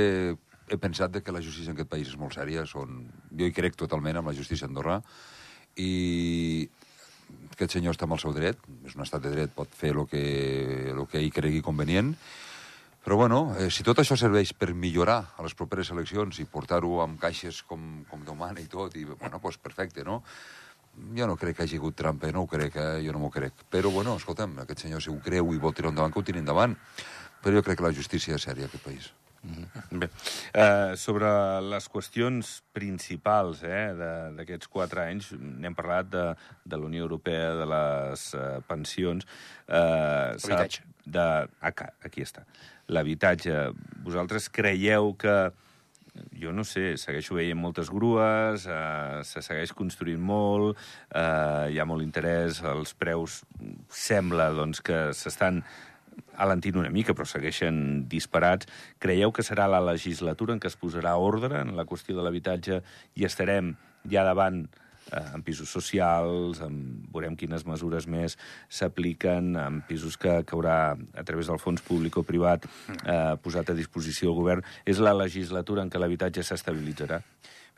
he 0.67 0.79
pensat 0.81 1.21
que 1.21 1.35
la 1.35 1.45
justícia 1.45 1.75
en 1.75 1.77
aquest 1.77 1.93
país 1.93 2.09
és 2.09 2.17
molt 2.21 2.39
sèria. 2.39 2.65
Són... 2.71 3.03
Jo 3.37 3.51
hi 3.51 3.55
crec 3.57 3.77
totalment 3.77 4.23
amb 4.23 4.33
la 4.33 4.37
justícia 4.39 4.65
a 4.65 4.73
Andorra. 4.73 5.03
I 5.77 6.69
aquest 7.57 7.77
senyor 7.77 7.97
està 7.97 8.05
amb 8.05 8.17
el 8.17 8.21
seu 8.21 8.35
dret, 8.37 8.59
és 8.85 8.97
un 8.97 9.05
estat 9.05 9.23
de 9.25 9.33
dret, 9.33 9.53
pot 9.57 9.73
fer 9.73 9.95
el 9.95 10.05
que, 10.11 10.25
el 10.93 11.07
que 11.09 11.21
ell 11.23 11.33
cregui 11.33 11.63
convenient, 11.65 12.13
però, 13.07 13.17
bueno, 13.21 13.55
eh, 13.55 13.69
si 13.71 13.85
tot 13.87 14.01
això 14.03 14.17
serveix 14.19 14.51
per 14.59 14.73
millorar 14.75 15.21
a 15.39 15.45
les 15.47 15.55
properes 15.55 15.93
eleccions 15.95 16.41
i 16.43 16.47
portar-ho 16.51 16.97
amb 17.05 17.21
caixes 17.23 17.61
com, 17.63 18.03
com 18.11 18.25
Déu 18.27 18.35
mana 18.35 18.59
i 18.59 18.67
tot, 18.67 18.97
i, 18.99 19.05
bueno, 19.07 19.39
doncs 19.39 19.61
perfecte, 19.63 20.03
no? 20.05 20.25
Jo 21.15 21.29
no 21.31 21.37
crec 21.39 21.59
que 21.59 21.65
hagi 21.65 21.79
hagut 21.79 21.95
trampa, 21.95 22.33
no 22.35 22.43
ho 22.43 22.49
crec, 22.51 22.81
eh? 22.83 23.05
jo 23.05 23.15
no 23.15 23.21
m'ho 23.23 23.31
crec. 23.31 23.63
Però, 23.71 23.93
bueno, 23.95 24.17
escolta'm, 24.19 24.59
aquest 24.65 24.83
senyor 24.85 25.05
si 25.05 25.13
ho 25.13 25.21
creu 25.23 25.55
i 25.55 25.63
vol 25.63 25.77
tirar 25.77 25.93
endavant, 25.95 26.13
que 26.13 26.19
ho 26.19 26.27
tiri 26.27 26.43
endavant. 26.43 26.75
Però 27.45 27.55
jo 27.55 27.63
crec 27.63 27.79
que 27.79 27.87
la 27.87 27.95
justícia 27.95 28.35
és 28.35 28.49
sèria, 28.49 28.67
aquest 28.67 28.85
país. 28.85 29.13
Mm 29.47 29.65
-hmm. 29.65 29.99
Bé, 30.01 30.09
uh, 30.11 30.97
sobre 30.97 31.29
les 31.71 31.89
qüestions 31.89 32.63
principals 32.73 33.63
eh, 33.63 33.95
d'aquests 34.37 34.69
quatre 34.69 35.01
anys, 35.01 35.33
n'hem 35.39 35.75
parlat 35.75 36.11
de, 36.11 36.35
de 36.65 36.77
la 36.77 36.85
Unió 36.85 37.03
Europea, 37.03 37.55
de 37.55 37.67
les 37.67 38.35
uh, 38.35 38.63
pensions... 38.67 39.27
Uh, 39.69 40.35
Habitatge. 40.35 40.83
De, 41.07 41.49
ah, 41.61 41.73
aquí 42.03 42.23
està 42.23 42.43
l'habitatge. 42.89 43.71
Vosaltres 44.07 44.49
creieu 44.53 45.15
que 45.19 45.37
jo 46.33 46.53
no 46.53 46.65
sé, 46.65 46.95
segueixo 46.97 47.37
veient 47.37 47.59
moltes 47.61 47.91
grues, 47.93 48.65
eh, 48.65 49.21
se 49.29 49.43
segueix 49.45 49.75
construint 49.77 50.23
molt, 50.23 50.79
eh, 51.11 51.73
hi 51.73 51.79
ha 51.79 51.85
molt 51.85 52.05
interès, 52.05 52.63
els 52.65 52.95
preus 52.97 53.43
sembla 53.93 54.49
doncs, 54.57 54.81
que 54.81 55.11
s'estan 55.13 55.61
alentint 56.37 56.79
una 56.81 56.93
mica, 56.93 57.15
però 57.17 57.27
segueixen 57.29 58.07
disparats. 58.11 58.69
Creieu 59.03 59.33
que 59.33 59.45
serà 59.47 59.69
la 59.71 59.83
legislatura 59.85 60.55
en 60.55 60.63
què 60.63 60.71
es 60.71 60.79
posarà 60.81 61.17
ordre 61.19 61.63
en 61.63 61.77
la 61.77 61.87
qüestió 61.89 62.17
de 62.17 62.25
l'habitatge 62.27 62.83
i 63.17 63.27
estarem 63.29 63.75
ja 64.11 64.25
davant 64.27 64.65
eh, 65.13 65.23
en 65.35 65.43
pisos 65.43 65.71
socials, 65.73 66.61
en, 66.65 66.79
veurem 67.13 67.37
quines 67.39 67.67
mesures 67.67 68.07
més 68.11 68.37
s'apliquen, 68.69 69.55
en 69.61 69.81
pisos 69.89 70.19
que 70.21 70.39
caurà 70.49 70.79
a 70.95 71.25
través 71.27 71.51
del 71.51 71.61
fons 71.63 71.83
públic 71.85 72.19
o 72.19 72.27
privat 72.27 72.67
eh, 72.67 73.35
posat 73.43 73.73
a 73.73 73.79
disposició 73.79 74.31
del 74.31 74.41
govern. 74.41 74.67
És 74.85 75.03
la 75.03 75.15
legislatura 75.17 75.85
en 75.85 75.93
què 75.93 76.03
l'habitatge 76.03 76.45
s'estabilitzarà? 76.47 77.21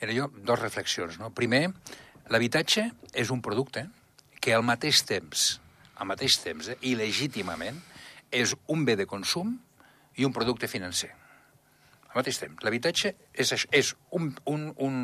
Mira, 0.01 0.14
jo, 0.14 0.29
dos 0.47 0.61
reflexions. 0.61 1.18
No? 1.18 1.33
Primer, 1.35 1.68
l'habitatge 2.31 2.90
és 3.14 3.33
un 3.35 3.42
producte 3.42 3.88
que 4.38 4.55
al 4.55 4.62
mateix 4.62 5.03
temps, 5.07 5.59
al 5.99 6.07
mateix 6.11 6.38
temps, 6.44 6.71
eh, 6.71 6.79
il·legítimament, 6.92 7.81
és 8.31 8.55
un 8.69 8.85
bé 8.85 8.97
de 8.97 9.07
consum 9.07 9.57
i 10.19 10.27
un 10.27 10.35
producte 10.35 10.69
financer. 10.69 11.11
Al 12.09 12.21
mateix 12.21 12.41
temps, 12.41 12.62
l'habitatge 12.64 13.12
és, 13.33 13.53
és 13.71 13.93
un, 14.17 14.31
un, 14.49 14.71
un, 14.85 14.97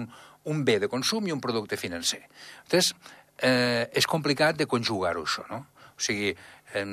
un 0.50 0.64
bé 0.64 0.78
de 0.82 0.88
consum 0.88 1.26
i 1.28 1.34
un 1.34 1.42
producte 1.44 1.76
financer. 1.80 2.24
Llavors, 2.72 2.94
eh, 3.38 3.86
és 3.92 4.08
complicat 4.10 4.58
de 4.58 4.66
conjugar-ho, 4.70 5.24
això, 5.24 5.44
no? 5.50 5.64
O 5.94 6.02
sigui, 6.02 6.32
eh, 6.74 6.84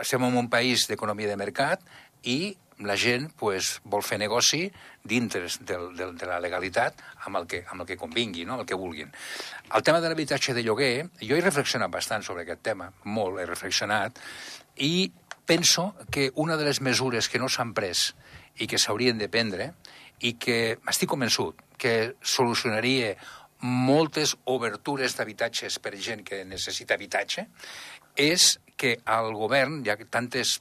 estem 0.00 0.24
en 0.24 0.36
un 0.38 0.48
país 0.50 0.86
d'economia 0.88 1.28
de 1.28 1.36
mercat 1.36 1.82
i 2.22 2.54
la 2.82 2.96
gent 2.98 3.28
pues, 3.38 3.76
vol 3.84 4.02
fer 4.02 4.18
negoci 4.18 4.64
dintre 5.04 5.44
del, 5.60 5.90
del, 5.96 6.14
de 6.18 6.26
la 6.26 6.38
legalitat 6.42 6.98
amb 7.26 7.38
el, 7.38 7.46
que, 7.46 7.62
amb 7.70 7.82
el 7.82 7.86
que 7.86 7.98
convingui, 8.00 8.46
no? 8.48 8.58
el 8.60 8.66
que 8.66 8.78
vulguin. 8.78 9.12
El 9.74 9.84
tema 9.86 10.00
de 10.00 10.10
l'habitatge 10.10 10.54
de 10.56 10.64
lloguer, 10.66 11.06
jo 11.20 11.36
he 11.36 11.44
reflexionat 11.44 11.92
bastant 11.92 12.26
sobre 12.26 12.46
aquest 12.46 12.64
tema, 12.64 12.90
molt 13.04 13.40
he 13.40 13.46
reflexionat, 13.46 14.18
i 14.76 15.12
penso 15.46 15.94
que 16.10 16.30
una 16.34 16.56
de 16.56 16.64
les 16.64 16.80
mesures 16.80 17.28
que 17.28 17.40
no 17.42 17.48
s'han 17.48 17.74
pres 17.74 18.12
i 18.58 18.68
que 18.68 18.78
s'haurien 18.78 19.18
de 19.18 19.28
prendre 19.28 19.72
i 20.22 20.34
que 20.38 20.78
estic 20.88 21.10
convençut 21.10 21.58
que 21.78 22.14
solucionaria 22.22 23.16
moltes 23.62 24.34
obertures 24.50 25.14
d'habitatges 25.16 25.78
per 25.82 25.94
gent 25.94 26.24
que 26.26 26.42
necessita 26.44 26.94
habitatge, 26.98 27.46
és 28.18 28.58
que 28.76 28.96
el 29.06 29.32
govern, 29.38 29.82
ja 29.86 29.96
que 29.98 30.06
tantes 30.10 30.60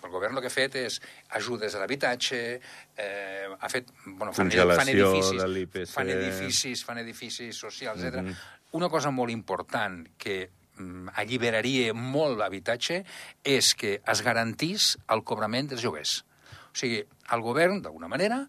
el 0.00 0.10
govern 0.10 0.36
el 0.36 0.40
que 0.40 0.48
ha 0.48 0.54
fet 0.54 0.76
és 0.80 1.00
ajudes 1.36 1.74
a 1.74 1.82
l'habitatge, 1.82 2.38
eh, 2.96 3.48
ha 3.52 3.68
fet, 3.68 3.90
bueno, 4.06 4.32
fan, 4.32 4.48
fan 4.50 4.88
edificis, 4.94 5.92
fan 5.92 6.12
edificis, 6.14 6.84
fan 6.86 7.02
edificis 7.02 7.56
socials, 7.56 8.00
etc. 8.02 8.22
Mm 8.22 8.28
-hmm. 8.28 8.36
Una 8.72 8.88
cosa 8.88 9.10
molt 9.10 9.30
important 9.30 10.08
que 10.16 10.48
mm, 10.48 10.59
alliberaria 11.14 11.94
molt 11.94 12.38
l'habitatge 12.40 13.02
és 13.44 13.74
que 13.74 14.00
es 14.00 14.22
garantís 14.26 14.96
el 15.08 15.24
cobrament 15.26 15.70
dels 15.70 15.84
lloguers. 15.84 16.20
O 16.70 16.78
sigui, 16.78 17.02
el 17.34 17.44
govern, 17.44 17.82
d'alguna 17.82 18.08
manera, 18.08 18.44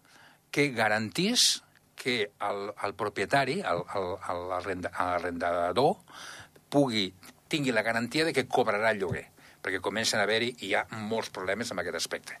que 0.52 0.68
garantís 0.76 1.62
que 1.96 2.32
el, 2.42 2.72
el 2.84 2.94
propietari, 2.98 3.62
l'arrendador, 3.62 5.96
pugui, 6.72 7.12
tingui 7.48 7.72
la 7.72 7.86
garantia 7.86 8.26
de 8.26 8.34
que 8.34 8.48
cobrarà 8.48 8.90
el 8.90 9.00
lloguer, 9.02 9.26
perquè 9.62 9.80
comencen 9.80 10.20
a 10.20 10.26
haver-hi 10.26 10.54
hi 10.66 10.74
ha 10.74 10.86
molts 11.06 11.30
problemes 11.30 11.70
en 11.70 11.82
aquest 11.82 12.02
aspecte 12.02 12.38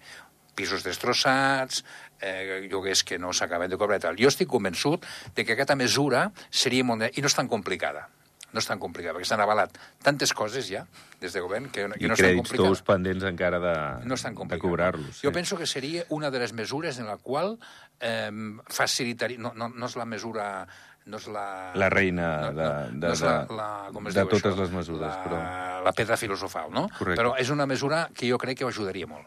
pisos 0.54 0.82
destrossats, 0.84 1.84
eh, 2.20 2.68
lloguers 2.68 3.04
que 3.08 3.18
no 3.18 3.32
s'acaben 3.32 3.70
de 3.72 3.78
cobrar 3.80 3.96
tal. 4.04 4.18
Jo 4.20 4.28
estic 4.28 4.50
convençut 4.52 5.06
de 5.34 5.46
que 5.46 5.54
aquesta 5.54 5.78
mesura 5.80 6.26
seria 6.50 6.84
molt... 6.84 7.08
i 7.16 7.24
no 7.24 7.30
és 7.30 7.36
tan 7.38 7.48
complicada 7.48 8.10
no 8.52 8.60
és 8.60 8.68
tan 8.68 8.80
complicat, 8.82 9.16
perquè 9.16 9.28
s'han 9.28 9.42
avalat 9.44 9.78
tantes 10.04 10.34
coses 10.36 10.68
ja, 10.68 10.84
des 11.20 11.32
de 11.32 11.40
govern, 11.40 11.70
que, 11.72 11.86
que 11.96 12.08
no 12.08 12.16
és 12.16 12.20
tan 12.20 12.38
complicat. 12.38 12.60
I 12.60 12.68
crèdits 12.68 12.84
pendents 12.86 13.26
encara 13.28 13.60
de, 13.62 13.74
no 14.04 14.16
de 14.18 14.58
cobrar-los. 14.60 15.18
Sí. 15.18 15.26
Jo 15.26 15.32
penso 15.32 15.56
que 15.56 15.66
seria 15.66 16.04
una 16.10 16.30
de 16.30 16.38
les 16.42 16.52
mesures 16.52 16.98
en 16.98 17.08
la 17.08 17.16
qual 17.16 17.58
eh, 18.00 18.30
facilitaria... 18.68 19.38
No, 19.38 19.54
no, 19.56 19.70
no 19.72 19.88
és 19.88 19.96
la 19.96 20.08
mesura 20.08 20.48
no 21.06 21.18
és 21.18 21.26
la... 21.34 21.72
La 21.74 21.88
reina 21.90 22.28
no, 22.44 22.52
de, 22.54 22.68
de, 22.92 23.06
no 23.08 23.12
és 23.16 23.22
la, 23.26 23.34
la, 23.50 23.68
com 23.94 24.06
es 24.06 24.14
de 24.14 24.22
diu 24.22 24.30
totes 24.30 24.52
això? 24.52 24.60
les 24.60 24.74
mesures, 24.74 25.02
la, 25.02 25.22
però... 25.24 25.40
La 25.88 25.94
pedra 25.96 26.18
filosofal, 26.20 26.70
no? 26.74 26.86
Correcte. 26.98 27.18
Però 27.18 27.34
és 27.40 27.50
una 27.50 27.66
mesura 27.66 28.04
que 28.14 28.28
jo 28.30 28.38
crec 28.38 28.60
que 28.60 28.68
ho 28.68 28.70
ajudaria 28.70 29.08
molt. 29.10 29.26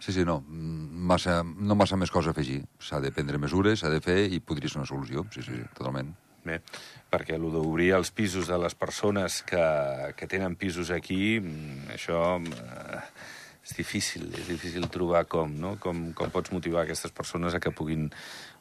Sí, 0.00 0.14
sí, 0.16 0.24
no. 0.24 0.38
Massa, 0.48 1.42
no 1.44 1.76
massa 1.76 1.98
més 2.00 2.12
cosa 2.12 2.32
a 2.32 2.36
afegir. 2.36 2.62
S'ha 2.80 3.02
de 3.04 3.12
prendre 3.12 3.40
mesures, 3.42 3.82
s'ha 3.82 3.92
de 3.92 4.00
fer 4.00 4.22
i 4.32 4.40
podria 4.40 4.72
ser 4.72 4.80
una 4.80 4.88
solució. 4.88 5.26
Sí, 5.34 5.44
sí, 5.44 5.60
totalment. 5.76 6.14
Bé, 6.44 6.60
perquè 7.12 7.36
el 7.36 7.44
d'obrir 7.52 7.90
els 7.98 8.12
pisos 8.16 8.48
de 8.48 8.56
les 8.62 8.74
persones 8.78 9.42
que, 9.44 9.66
que 10.16 10.30
tenen 10.30 10.56
pisos 10.56 10.92
aquí, 10.94 11.38
mm, 11.40 11.92
això... 11.98 12.24
Eh, 12.40 13.04
és 13.60 13.76
difícil, 13.76 14.24
és 14.34 14.48
difícil 14.48 14.86
trobar 14.90 15.26
com, 15.28 15.52
no? 15.62 15.74
Com, 15.82 16.10
com 16.16 16.32
pots 16.32 16.50
motivar 16.50 16.86
aquestes 16.86 17.12
persones 17.12 17.54
a 17.54 17.60
que 17.60 17.70
puguin 17.70 18.08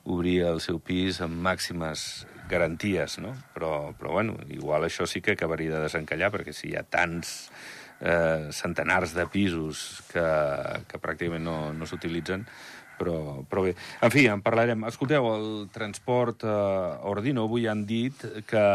obrir 0.03 0.41
el 0.49 0.59
seu 0.63 0.79
pis 0.83 1.21
amb 1.23 1.39
màximes 1.45 2.25
garanties, 2.51 3.17
no? 3.23 3.33
Però, 3.55 3.93
però 3.97 4.17
bueno, 4.19 4.37
igual 4.51 4.85
això 4.85 5.07
sí 5.07 5.21
que 5.21 5.37
acabaria 5.37 5.75
de 5.75 5.85
desencallar, 5.87 6.31
perquè 6.35 6.53
si 6.55 6.71
hi 6.71 6.75
ha 6.77 6.83
tants 6.83 7.49
eh, 8.01 8.49
centenars 8.55 9.15
de 9.15 9.25
pisos 9.31 10.03
que, 10.11 10.27
que 10.89 11.01
pràcticament 11.01 11.45
no, 11.45 11.57
no 11.73 11.89
s'utilitzen, 11.89 12.45
però, 12.99 13.45
però 13.49 13.63
bé. 13.65 13.75
En 14.05 14.13
fi, 14.13 14.27
en 14.31 14.43
parlarem. 14.45 14.83
Escolteu, 14.89 15.31
el 15.37 15.47
transport 15.73 16.43
eh, 16.43 17.09
Ordino 17.09 17.47
avui 17.47 17.69
han 17.71 17.85
dit 17.89 18.27
que 18.49 18.65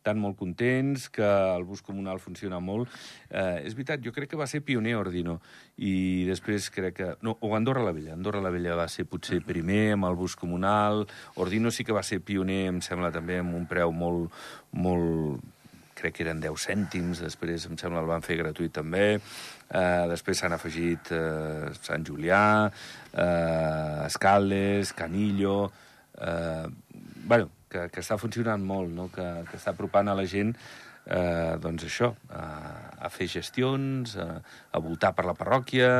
estan 0.00 0.16
molt 0.16 0.38
contents, 0.40 1.10
que 1.12 1.26
el 1.28 1.66
bus 1.68 1.82
comunal 1.84 2.18
funciona 2.24 2.58
molt. 2.60 2.88
Eh, 3.28 3.66
és 3.68 3.76
veritat, 3.76 4.00
jo 4.00 4.14
crec 4.16 4.32
que 4.32 4.40
va 4.40 4.48
ser 4.48 4.62
pioner 4.64 4.96
Ordino, 4.96 5.36
i 5.76 6.24
després 6.28 6.70
crec 6.72 6.96
que... 6.96 7.10
No, 7.26 7.36
o 7.44 7.52
Andorra 7.56 7.84
la 7.84 7.92
Vella. 7.92 8.14
Andorra 8.16 8.40
la 8.40 8.52
Vella 8.54 8.78
va 8.80 8.88
ser 8.88 9.04
potser 9.04 9.42
primer 9.44 9.92
amb 9.98 10.08
el 10.08 10.16
bus 10.16 10.38
comunal. 10.40 11.04
Ordino 11.36 11.70
sí 11.70 11.84
que 11.84 11.96
va 11.96 12.04
ser 12.06 12.22
pioner, 12.24 12.64
em 12.72 12.80
sembla, 12.84 13.12
també 13.12 13.38
amb 13.44 13.54
un 13.60 13.68
preu 13.68 13.92
molt, 13.92 14.32
molt 14.72 15.44
crec 16.00 16.16
que 16.16 16.26
eren 16.26 16.42
10 16.42 16.66
cèntims, 16.66 17.22
després 17.26 17.68
em 17.68 17.78
sembla 17.80 18.02
el 18.02 18.10
van 18.10 18.24
fer 18.24 18.40
gratuït 18.40 18.74
també, 18.74 19.06
eh, 19.16 20.04
després 20.10 20.42
s'han 20.42 20.56
afegit 20.56 21.12
eh, 21.14 21.70
Sant 21.80 22.06
Julià, 22.06 22.44
eh, 23.12 24.06
Escaldes, 24.08 24.94
Canillo... 24.96 25.62
Eh, 26.20 26.66
bueno, 27.30 27.46
que, 27.70 27.86
que 27.94 28.02
està 28.02 28.18
funcionant 28.18 28.62
molt, 28.66 28.90
no? 28.92 29.06
que, 29.14 29.26
que 29.48 29.56
està 29.56 29.72
apropant 29.72 30.10
a 30.10 30.16
la 30.18 30.26
gent 30.28 30.50
eh, 31.06 31.56
doncs 31.62 31.86
això, 31.86 32.10
a, 32.34 32.44
a 33.06 33.10
fer 33.12 33.28
gestions, 33.30 34.16
a, 34.20 34.28
a 34.42 34.82
voltar 34.82 35.12
per 35.16 35.26
la 35.28 35.36
parròquia, 35.38 35.90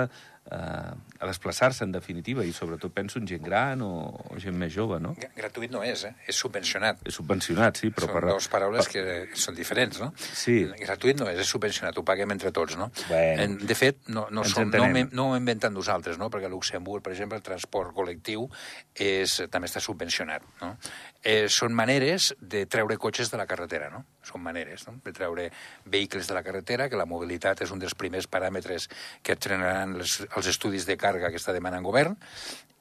eh, 0.50 0.92
a 1.20 1.26
desplaçar-se, 1.26 1.85
en 1.85 1.92
definitiva, 1.92 2.44
i 2.46 2.53
sobretot 2.57 2.92
penso 2.96 3.18
en 3.20 3.26
gent 3.29 3.42
gran 3.44 3.83
o, 3.85 3.90
o 4.33 4.38
gent 4.40 4.57
més 4.57 4.72
jove, 4.72 4.96
no? 5.03 5.12
Gratuït 5.37 5.72
no 5.72 5.83
és, 5.85 6.07
eh? 6.09 6.12
És 6.31 6.38
subvencionat. 6.40 7.03
És 7.07 7.18
subvencionat, 7.20 7.81
sí, 7.83 7.90
però... 7.92 8.09
Són 8.09 8.16
per, 8.16 8.24
dues 8.31 8.48
paraules 8.53 8.88
per... 8.88 8.94
que 8.94 9.40
són 9.42 9.59
diferents, 9.59 10.00
no? 10.00 10.11
Sí. 10.16 10.62
Gratuït 10.81 11.20
no 11.20 11.29
és, 11.31 11.42
és 11.44 11.53
subvencionat, 11.53 11.98
ho 12.00 12.07
paguem 12.07 12.33
entre 12.33 12.55
tots, 12.57 12.79
no? 12.81 12.88
Bueno, 13.11 13.61
de 13.61 13.76
fet, 13.76 14.00
no, 14.09 14.26
no, 14.33 14.46
som, 14.48 14.72
no, 14.72 15.05
no 15.12 15.29
ho 15.29 15.37
inventem 15.37 15.74
nosaltres, 15.76 16.18
no? 16.20 16.31
Perquè 16.33 16.48
a 16.48 16.55
Luxemburg, 16.55 17.05
per 17.05 17.12
exemple, 17.12 17.37
el 17.40 17.44
transport 17.44 17.92
col·lectiu 17.96 18.48
és, 18.96 19.37
també 19.53 19.68
està 19.68 19.85
subvencionat, 19.85 20.46
no? 20.64 20.72
Eh, 21.20 21.50
són 21.53 21.76
maneres 21.76 22.31
de 22.40 22.64
treure 22.64 22.96
cotxes 22.96 23.29
de 23.29 23.37
la 23.37 23.44
carretera, 23.44 23.90
no? 23.92 24.07
Són 24.24 24.40
maneres, 24.40 24.87
no? 24.88 24.96
De 25.05 25.12
treure 25.12 25.50
vehicles 25.85 26.29
de 26.31 26.33
la 26.33 26.42
carretera, 26.46 26.88
que 26.88 26.96
la 26.96 27.05
mobilitat 27.05 27.61
és 27.61 27.72
un 27.74 27.83
dels 27.83 27.92
primers 27.92 28.24
paràmetres 28.24 28.88
que 29.22 29.37
trenaran 29.37 29.98
els, 30.00 30.16
els 30.37 30.51
estudis 30.51 30.87
de 30.87 30.99
càrrega 31.01 31.31
que 31.31 31.40
està 31.40 31.55
demanant 31.57 31.87
govern, 31.87 32.16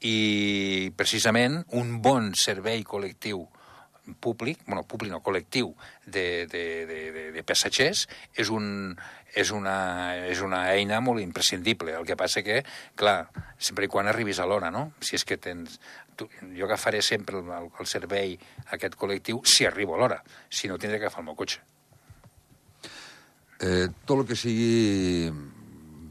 i 0.05 0.91
precisament 0.95 1.63
un 1.75 1.97
bon 2.03 2.31
servei 2.37 2.85
col·lectiu 2.87 3.43
públic, 4.19 4.61
bueno, 4.65 4.83
públic 4.87 5.11
no, 5.11 5.21
col·lectiu 5.21 5.73
de, 6.05 6.47
de, 6.49 6.63
de, 6.89 6.99
de, 7.13 7.23
de 7.35 7.43
passatgers 7.45 8.05
és, 8.33 8.49
un, 8.49 8.95
és, 9.35 9.51
una, 9.53 9.75
és 10.25 10.41
una 10.41 10.63
eina 10.73 11.01
molt 11.03 11.21
imprescindible. 11.21 11.93
El 11.99 12.07
que 12.07 12.17
passa 12.17 12.41
que, 12.45 12.61
clar, 12.97 13.29
sempre 13.57 13.85
i 13.85 13.91
quan 13.91 14.09
arribis 14.09 14.39
a 14.39 14.47
l'hora, 14.49 14.71
no? 14.73 14.91
Si 15.01 15.19
és 15.19 15.25
que 15.27 15.37
tens... 15.37 15.79
Tu, 16.19 16.25
jo 16.55 16.65
agafaré 16.67 17.03
sempre 17.05 17.39
el, 17.39 17.51
el, 17.69 17.85
servei 17.87 18.33
aquest 18.75 18.97
col·lectiu 18.99 19.43
si 19.47 19.67
arribo 19.67 19.95
a 19.95 20.01
l'hora. 20.01 20.23
Si 20.49 20.67
no, 20.67 20.79
tindré 20.79 20.99
que 20.99 21.07
agafar 21.07 21.23
el 21.23 21.29
meu 21.29 21.37
cotxe. 21.39 21.61
Eh, 23.59 23.87
tot 24.07 24.21
el 24.21 24.27
que 24.27 24.39
sigui 24.39 25.29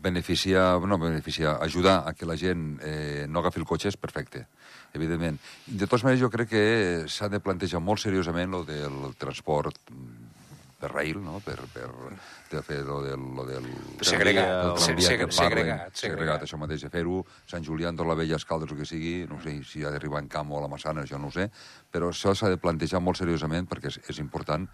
beneficiar, 0.02 0.80
no 0.80 0.98
beneficiar, 0.98 1.58
ajudar 1.62 2.04
a 2.06 2.12
que 2.14 2.26
la 2.26 2.36
gent 2.38 2.78
eh, 2.82 3.26
no 3.28 3.40
agafi 3.40 3.60
el 3.60 3.66
cotxe 3.66 3.88
és 3.92 3.96
perfecte, 3.98 4.46
evidentment. 4.94 5.38
De 5.66 5.86
totes 5.86 6.04
maneres, 6.06 6.22
jo 6.22 6.30
crec 6.30 6.48
que 6.52 6.64
s'ha 7.10 7.28
de 7.28 7.40
plantejar 7.40 7.80
molt 7.82 8.00
seriosament 8.02 8.50
lo 8.54 8.64
del 8.68 9.14
transport 9.18 9.78
per 10.78 10.92
rail, 10.92 11.16
no? 11.18 11.40
per, 11.42 11.56
per 11.74 11.88
de 12.52 12.60
fer 12.62 12.84
lo 12.86 13.00
del... 13.02 13.18
Lo 13.34 13.42
del 13.44 13.64
Segregat, 14.06 14.46
del 14.62 14.76
tramvia 14.78 15.08
se- 15.08 15.16
que 15.18 15.26
segre- 15.26 15.34
parlen. 15.34 15.34
segregat, 15.34 15.96
segregat, 15.98 15.98
segregat. 15.98 16.44
això 16.46 16.60
mateix, 16.62 16.84
de 16.86 16.90
fer-ho, 16.92 17.16
Sant 17.50 17.66
Julià, 17.66 17.90
Andorra 17.90 18.12
la 18.14 18.20
Vella, 18.22 18.38
Escaldes, 18.38 18.70
el 18.70 18.78
que 18.78 18.86
sigui, 18.86 19.16
no 19.26 19.40
sé 19.42 19.56
si 19.66 19.82
ha 19.82 19.90
d'arribar 19.90 20.22
en 20.22 20.28
Camp 20.30 20.52
o 20.54 20.60
a 20.60 20.62
la 20.62 20.70
Massana, 20.70 21.02
això 21.02 21.18
no 21.18 21.32
ho 21.32 21.34
sé, 21.34 21.48
però 21.90 22.12
això 22.14 22.30
s'ha 22.38 22.52
de 22.54 22.60
plantejar 22.62 23.02
molt 23.02 23.18
seriosament 23.18 23.66
perquè 23.66 23.90
és, 23.90 23.98
és 24.14 24.22
important 24.22 24.68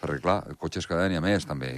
perquè, 0.00 0.20
clar, 0.24 0.38
cotxes 0.62 0.86
cada 0.88 1.08
dia 1.10 1.22
més, 1.24 1.46
també. 1.48 1.72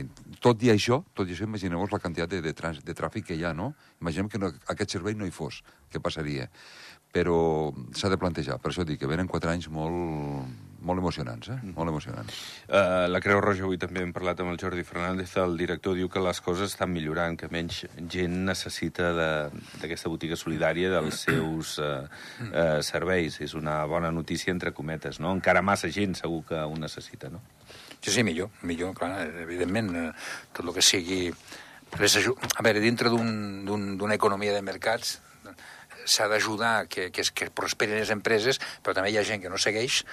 Tot 0.45 0.63
i 0.65 0.73
això, 0.73 1.01
tot 1.17 1.29
i 1.29 1.35
això, 1.37 1.49
imagineu-vos 1.49 1.93
la 1.95 2.01
quantitat 2.03 2.31
de, 2.33 2.41
de, 2.45 2.55
trans, 2.57 2.83
de 2.85 2.97
tràfic 2.97 3.31
que 3.31 3.39
hi 3.39 3.45
ha, 3.45 3.55
no? 3.57 3.73
Imaginem 4.01 4.29
que 4.33 4.41
no, 4.41 4.53
aquest 4.73 4.97
servei 4.97 5.17
no 5.19 5.29
hi 5.29 5.35
fos. 5.35 5.63
Què 5.93 6.03
passaria? 6.03 6.49
Però 7.15 7.39
s'ha 7.97 8.11
de 8.13 8.19
plantejar. 8.21 8.61
Per 8.63 8.71
això 8.71 8.87
dic 8.87 9.01
que 9.03 9.11
venen 9.11 9.31
quatre 9.31 9.53
anys 9.53 9.71
molt, 9.73 10.53
molt 10.81 10.99
emocionants, 11.03 11.49
eh? 11.53 11.59
Molt 11.77 11.91
emocionants. 11.93 12.35
Uh, 12.69 13.07
la 13.11 13.21
Creu 13.21 13.41
Roja, 13.41 13.65
avui 13.67 13.79
també 13.79 14.03
hem 14.03 14.13
parlat 14.17 14.41
amb 14.41 14.53
el 14.53 14.59
Jordi 14.61 14.83
Fernández, 14.87 15.37
el 15.37 15.57
director 15.61 15.95
diu 15.99 16.09
que 16.09 16.23
les 16.25 16.41
coses 16.41 16.73
estan 16.73 16.93
millorant, 16.93 17.37
que 17.39 17.49
menys 17.53 17.85
gent 18.11 18.37
necessita 18.49 19.13
de- 19.17 19.63
d'aquesta 19.83 20.09
botiga 20.09 20.37
solidària 20.37 20.91
dels 20.91 21.21
seus 21.27 21.79
uh, 21.79 22.07
uh, 22.49 22.81
serveis. 22.83 23.41
És 23.41 23.55
una 23.55 23.85
bona 23.87 24.11
notícia, 24.11 24.51
entre 24.51 24.73
cometes, 24.73 25.21
no? 25.21 25.33
Encara 25.37 25.63
massa 25.63 25.89
gent 25.91 26.15
segur 26.19 26.45
que 26.49 26.61
ho 26.61 26.77
necessita, 26.79 27.29
no? 27.31 27.41
Sí, 28.01 28.11
sí, 28.11 28.23
millor, 28.25 28.49
millor, 28.63 28.95
clar, 28.97 29.27
evidentment, 29.43 29.91
eh, 29.97 30.13
tot 30.53 30.65
el 30.67 30.73
que 30.75 30.83
sigui... 30.83 31.27
Les. 31.99 32.15
A 32.57 32.63
veure, 32.63 32.79
dintre 32.81 33.11
d'un- 33.11 33.65
d'un- 33.67 33.97
d'una 33.99 34.15
economia 34.15 34.53
de 34.55 34.63
mercats 34.63 35.19
s'ha 36.07 36.29
d'ajudar 36.31 36.87
que, 36.89 37.11
que, 37.13 37.21
es- 37.21 37.31
que 37.35 37.51
prosperin 37.51 37.99
les 37.99 38.11
empreses, 38.15 38.61
però 38.83 38.95
també 38.97 39.11
hi 39.13 39.19
ha 39.19 39.25
gent 39.27 39.43
que 39.43 39.51
no 39.53 39.59
segueix, 39.61 40.05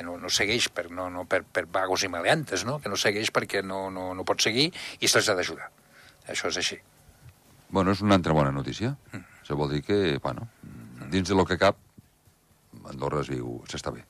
que 0.00 0.06
no, 0.08 0.14
no 0.16 0.30
segueix 0.32 0.70
per, 0.72 0.86
no, 0.88 1.10
no 1.12 1.26
per, 1.28 1.42
per 1.44 1.66
vagos 1.68 2.06
i 2.06 2.08
maleantes, 2.08 2.64
no? 2.64 2.78
que 2.80 2.88
no 2.88 2.96
segueix 2.96 3.28
perquè 3.36 3.60
no, 3.60 3.90
no, 3.92 4.14
no 4.16 4.24
pot 4.24 4.40
seguir 4.40 4.70
i 5.04 5.08
se'ls 5.12 5.28
ha 5.28 5.36
d'ajudar. 5.36 5.68
Això 6.32 6.48
és 6.48 6.56
així. 6.62 6.78
Bueno, 7.68 7.92
és 7.92 8.00
una 8.00 8.16
altra 8.16 8.32
bona 8.32 8.50
notícia. 8.54 8.94
Això 9.12 9.58
vol 9.60 9.68
dir 9.76 9.82
que, 9.84 10.16
bueno, 10.24 10.48
dins 11.12 11.28
de 11.28 11.36
lo 11.36 11.44
que 11.44 11.58
cap, 11.60 11.76
Andorra 12.88 13.20
es 13.20 13.28
viu, 13.28 13.58
s'està 13.68 13.92
bé. 13.92 14.06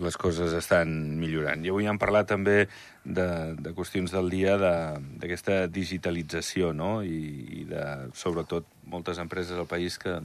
les 0.00 0.16
coses 0.18 0.50
estan 0.58 0.88
millorant. 1.20 1.60
I 1.62 1.70
avui 1.70 1.86
hem 1.86 2.00
parlat 2.02 2.26
també 2.32 2.64
de, 3.04 3.26
de 3.54 3.72
qüestions 3.76 4.10
del 4.10 4.26
dia 4.32 4.56
de- 4.58 4.98
d'aquesta 5.22 5.68
digitalització, 5.70 6.72
no? 6.74 6.96
I, 7.06 7.20
i 7.60 7.66
de, 7.68 7.84
sobretot, 8.18 8.66
moltes 8.90 9.20
empreses 9.22 9.54
del 9.54 9.68
país 9.70 10.00
que, 10.02 10.16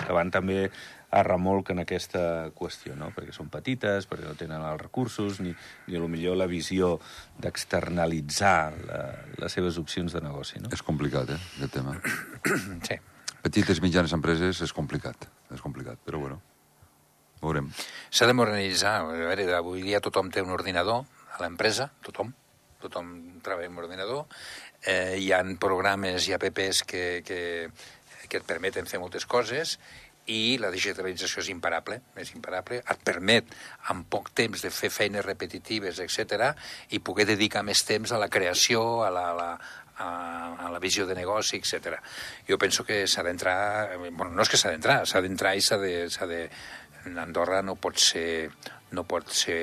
que 0.00 0.16
van 0.16 0.30
també 0.32 0.70
a 1.10 1.22
remolc 1.24 1.70
en 1.72 1.80
aquesta 1.80 2.50
qüestió, 2.56 2.94
no? 2.98 3.08
Perquè 3.16 3.32
són 3.32 3.48
petites, 3.52 4.06
perquè 4.08 4.26
no 4.28 4.36
tenen 4.36 4.60
els 4.60 4.80
recursos, 4.82 5.40
ni, 5.40 5.54
ni 5.86 5.96
a 5.96 6.02
lo 6.02 6.08
millor 6.12 6.36
la 6.36 6.48
visió 6.50 6.98
d'externalitzar 7.40 8.72
les 9.40 9.56
seves 9.56 9.78
opcions 9.80 10.12
de 10.12 10.20
negoci, 10.24 10.60
no? 10.60 10.72
És 10.74 10.84
complicat, 10.84 11.32
eh, 11.32 11.40
aquest 11.56 11.78
tema. 11.80 11.96
Sí. 12.88 12.98
Petites, 13.38 13.78
mitjanes 13.80 14.12
empreses 14.16 14.58
és 14.64 14.72
complicat, 14.74 15.28
és 15.54 15.60
complicat, 15.62 16.00
però 16.04 16.18
bueno, 16.20 16.40
veurem. 17.40 17.68
S'ha 18.10 18.26
de 18.26 18.34
modernitzar. 18.34 18.96
A 19.04 19.12
veure, 19.12 19.46
avui 19.54 19.84
dia 19.86 20.00
tothom 20.04 20.32
té 20.34 20.42
un 20.42 20.50
ordinador 20.52 21.04
a 21.36 21.40
l'empresa, 21.44 21.88
tothom. 22.04 22.34
Tothom 22.82 23.40
treballa 23.42 23.70
amb 23.70 23.80
ordinador. 23.82 24.26
Eh, 24.86 25.16
hi 25.22 25.30
han 25.34 25.56
programes 25.62 26.28
i 26.28 26.34
apps 26.34 26.82
que, 26.86 27.04
que, 27.26 27.40
que 28.26 28.40
et 28.42 28.46
permeten 28.46 28.86
fer 28.90 29.00
moltes 29.02 29.26
coses 29.26 29.78
i 30.28 30.58
la 30.60 30.70
digitalització 30.74 31.40
és 31.42 31.50
imparable, 31.52 32.00
és 32.20 32.34
imparable, 32.36 32.82
et 32.84 33.04
permet 33.04 33.48
en 33.92 34.04
poc 34.12 34.30
temps 34.36 34.62
de 34.64 34.70
fer 34.70 34.90
feines 34.92 35.24
repetitives, 35.24 36.00
etc 36.04 36.52
i 36.90 37.00
poder 37.04 37.26
dedicar 37.28 37.64
més 37.66 37.82
temps 37.86 38.12
a 38.12 38.20
la 38.20 38.28
creació, 38.32 39.04
a 39.04 39.10
la, 39.12 39.24
a 39.30 39.36
la, 39.36 39.48
a, 39.98 40.08
a 40.66 40.70
la 40.72 40.80
visió 40.82 41.06
de 41.06 41.16
negoci, 41.18 41.58
etc. 41.58 41.98
Jo 42.48 42.58
penso 42.58 42.84
que 42.84 43.06
s'ha 43.06 43.24
d'entrar... 43.26 43.96
Bueno, 43.98 44.30
no 44.34 44.44
és 44.44 44.52
que 44.52 44.60
s'ha 44.60 44.72
d'entrar, 44.74 45.00
s'ha 45.06 45.22
d'entrar 45.24 45.56
i 45.56 45.64
s'ha 45.64 45.80
de, 45.80 45.94
de... 46.30 46.44
Andorra 47.16 47.62
no 47.62 47.78
pot 47.80 47.98
ser... 48.02 48.50
No 48.92 49.04
pot 49.08 49.28
ser... 49.32 49.58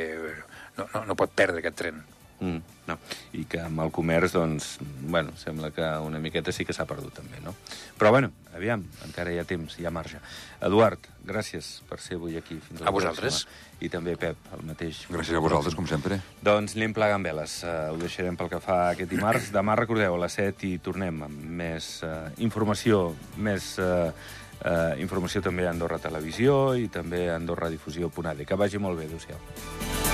No, 0.77 0.89
no, 0.93 1.05
no 1.11 1.15
pot 1.17 1.33
perdre 1.33 1.63
aquest 1.63 1.81
tren. 1.81 2.03
Mm, 2.39 2.57
no. 2.89 2.97
I 3.33 3.45
que 3.47 3.61
amb 3.63 3.79
el 3.79 3.91
comerç, 3.95 4.33
doncs, 4.35 4.77
bueno, 5.07 5.31
sembla 5.39 5.69
que 5.71 5.85
una 6.03 6.19
miqueta 6.19 6.51
sí 6.51 6.65
que 6.67 6.73
s'ha 6.75 6.85
perdut 6.85 7.15
també, 7.15 7.39
no? 7.43 7.53
Però, 7.97 8.11
bueno, 8.11 8.31
aviam, 8.53 8.83
encara 9.07 9.31
hi 9.31 9.39
ha 9.39 9.45
temps, 9.47 9.77
hi 9.79 9.87
ha 9.87 9.91
marge. 9.95 10.19
Eduard, 10.67 11.07
gràcies 11.25 11.81
per 11.89 12.01
ser 12.03 12.19
avui 12.19 12.35
aquí. 12.37 12.59
Fins 12.67 12.83
A 12.83 12.91
vosaltres. 12.91 13.45
pròxima. 13.45 13.81
I 13.85 13.89
també, 13.91 14.15
Pep, 14.19 14.37
el 14.55 14.65
mateix. 14.67 15.05
Gràcies 15.11 15.35
a 15.35 15.43
vosaltres, 15.43 15.75
com 15.75 15.87
sempre. 15.87 16.19
Doncs 16.43 16.75
anem 16.75 16.93
plegant 16.95 17.23
veles. 17.23 17.57
Uh, 17.63 17.91
ho 17.93 17.99
deixarem 17.99 18.35
pel 18.39 18.51
que 18.51 18.59
fa 18.63 18.89
aquest 18.91 19.09
dimarts. 19.11 19.51
Demà, 19.55 19.75
recordeu, 19.79 20.15
a 20.15 20.23
les 20.25 20.35
7 20.39 20.67
i 20.67 20.77
tornem 20.79 21.23
amb 21.27 21.45
més 21.63 22.01
uh, 22.03 22.29
informació, 22.43 23.15
més 23.37 23.77
uh, 23.79 24.11
uh, 24.11 24.95
informació 24.99 25.41
també 25.41 25.67
a 25.67 25.71
Andorra 25.71 25.99
Televisió 25.99 26.75
i 26.75 26.87
també 26.87 27.29
a 27.29 27.39
AndorraDifusió.ad. 27.39 28.45
Que 28.47 28.55
vagi 28.59 28.77
molt 28.79 28.99
bé, 28.99 29.07
adéu-siau. 29.11 30.04